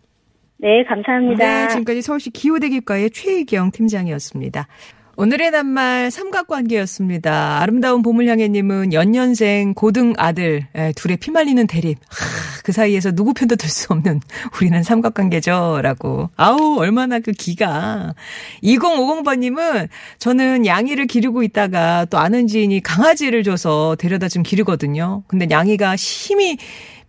네, 0.56 0.82
감사합니다. 0.84 1.44
네, 1.44 1.68
지금까지 1.68 2.00
서울시 2.00 2.30
기호대기과의 2.30 3.10
최희경 3.10 3.70
팀장이었습니다. 3.72 4.66
오늘의 5.16 5.50
낱말 5.50 6.10
삼각관계였습니다. 6.10 7.60
아름다운 7.60 8.02
봄을 8.02 8.28
향해님은 8.28 8.94
연년생 8.94 9.74
고등 9.74 10.14
아들 10.16 10.66
에, 10.74 10.92
둘의 10.92 11.18
피말리는 11.18 11.66
대립. 11.66 11.98
하, 12.08 12.62
그 12.64 12.72
사이에서 12.72 13.12
누구 13.12 13.34
편도 13.34 13.56
들 13.56 13.68
수 13.68 13.92
없는 13.92 14.20
우리는 14.56 14.82
삼각관계죠라고. 14.82 16.30
아우 16.36 16.78
얼마나 16.78 17.18
그 17.20 17.32
기가. 17.32 18.14
2050번님은 18.62 19.88
저는 20.18 20.64
양이를 20.66 21.06
기르고 21.06 21.42
있다가 21.42 22.06
또 22.06 22.18
아는 22.18 22.46
지인이 22.46 22.80
강아지를 22.80 23.42
줘서 23.42 23.96
데려다 23.98 24.28
좀 24.28 24.42
기르거든요. 24.42 25.24
근데 25.26 25.46
양이가 25.50 25.94
힘이 25.96 26.56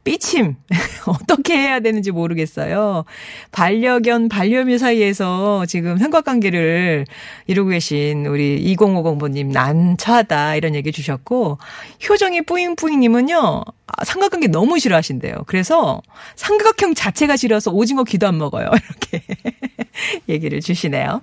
삐침 0.04 0.56
어떻게 1.08 1.58
해야 1.58 1.80
되는지 1.80 2.12
모르겠어요. 2.12 3.06
반려견 3.52 4.30
반려묘 4.30 4.78
사이에서 4.78 5.66
지금 5.66 5.98
삼각관계를 5.98 7.06
이루고 7.48 7.70
계신 7.72 8.26
우리 8.26 8.76
2050번님 8.76 9.52
난처하다 9.52 10.56
이런 10.56 10.76
얘기 10.76 10.92
주셨고 10.92 11.58
효정이 12.10 12.42
뿌잉뿌잉님은요 12.44 13.64
아, 13.86 14.06
삼각관계 14.06 14.48
너무 14.48 14.80
싫어하신대요. 14.80 15.44
그래서 15.48 16.02
삼각형 16.36 16.96
자체가 16.96 17.36
싫어서 17.36 17.72
오징어 17.72 18.04
귀도 18.04 18.28
안 18.28 18.38
먹어요. 18.38 18.70
이렇게 19.12 19.24
얘기를 20.30 20.60
주시네요. 20.62 21.22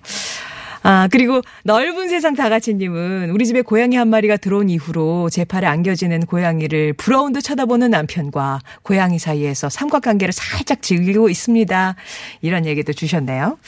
아, 0.82 1.08
그리고 1.10 1.42
넓은 1.64 2.08
세상 2.08 2.34
다같이님은 2.34 3.30
우리 3.30 3.44
집에 3.46 3.62
고양이 3.62 3.96
한 3.96 4.08
마리가 4.08 4.38
들어온 4.38 4.70
이후로 4.70 5.28
제 5.30 5.44
팔에 5.44 5.66
안겨지는 5.66 6.20
고양이를 6.26 6.94
부러운 6.94 7.32
듯 7.32 7.42
쳐다보는 7.42 7.90
남편과 7.90 8.60
고양이 8.82 9.18
사이에서 9.18 9.68
삼각관계를 9.68 10.32
살짝 10.32 10.82
즐기고 10.82 11.28
있습니다. 11.28 11.96
이런 12.40 12.66
얘기도 12.66 12.92
주셨네요. 12.92 13.58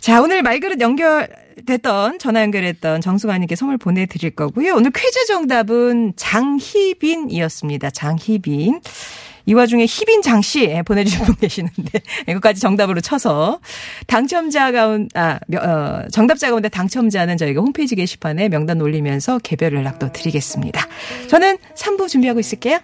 자, 0.00 0.20
오늘 0.20 0.42
말그릇 0.42 0.80
연결됐던, 0.80 2.18
전화 2.18 2.42
연결했던 2.42 3.00
정승환님께 3.00 3.56
선물 3.56 3.78
보내드릴 3.78 4.30
거고요. 4.30 4.74
오늘 4.74 4.90
퀴즈 4.90 5.26
정답은 5.26 6.14
장희빈이었습니다. 6.16 7.90
장희빈. 7.90 8.80
이 9.48 9.54
와중에 9.54 9.84
희빈 9.86 10.22
장 10.22 10.42
씨 10.42 10.82
보내주신 10.86 11.24
분 11.24 11.34
계시는데 11.36 12.00
이것까지 12.28 12.60
정답으로 12.60 13.00
쳐서 13.00 13.60
당첨자 14.06 14.70
가운 14.72 15.08
아 15.14 15.38
어, 15.56 16.08
정답자 16.12 16.48
가운데 16.50 16.68
당첨자는 16.68 17.36
저희가 17.36 17.60
홈페이지 17.60 17.96
게시판에 17.96 18.48
명단 18.48 18.80
올리면서 18.80 19.38
개별 19.42 19.74
연락도 19.74 20.12
드리겠습니다. 20.12 20.86
저는 21.28 21.58
3부 21.74 22.08
준비하고 22.08 22.40
있을게요. 22.40 22.78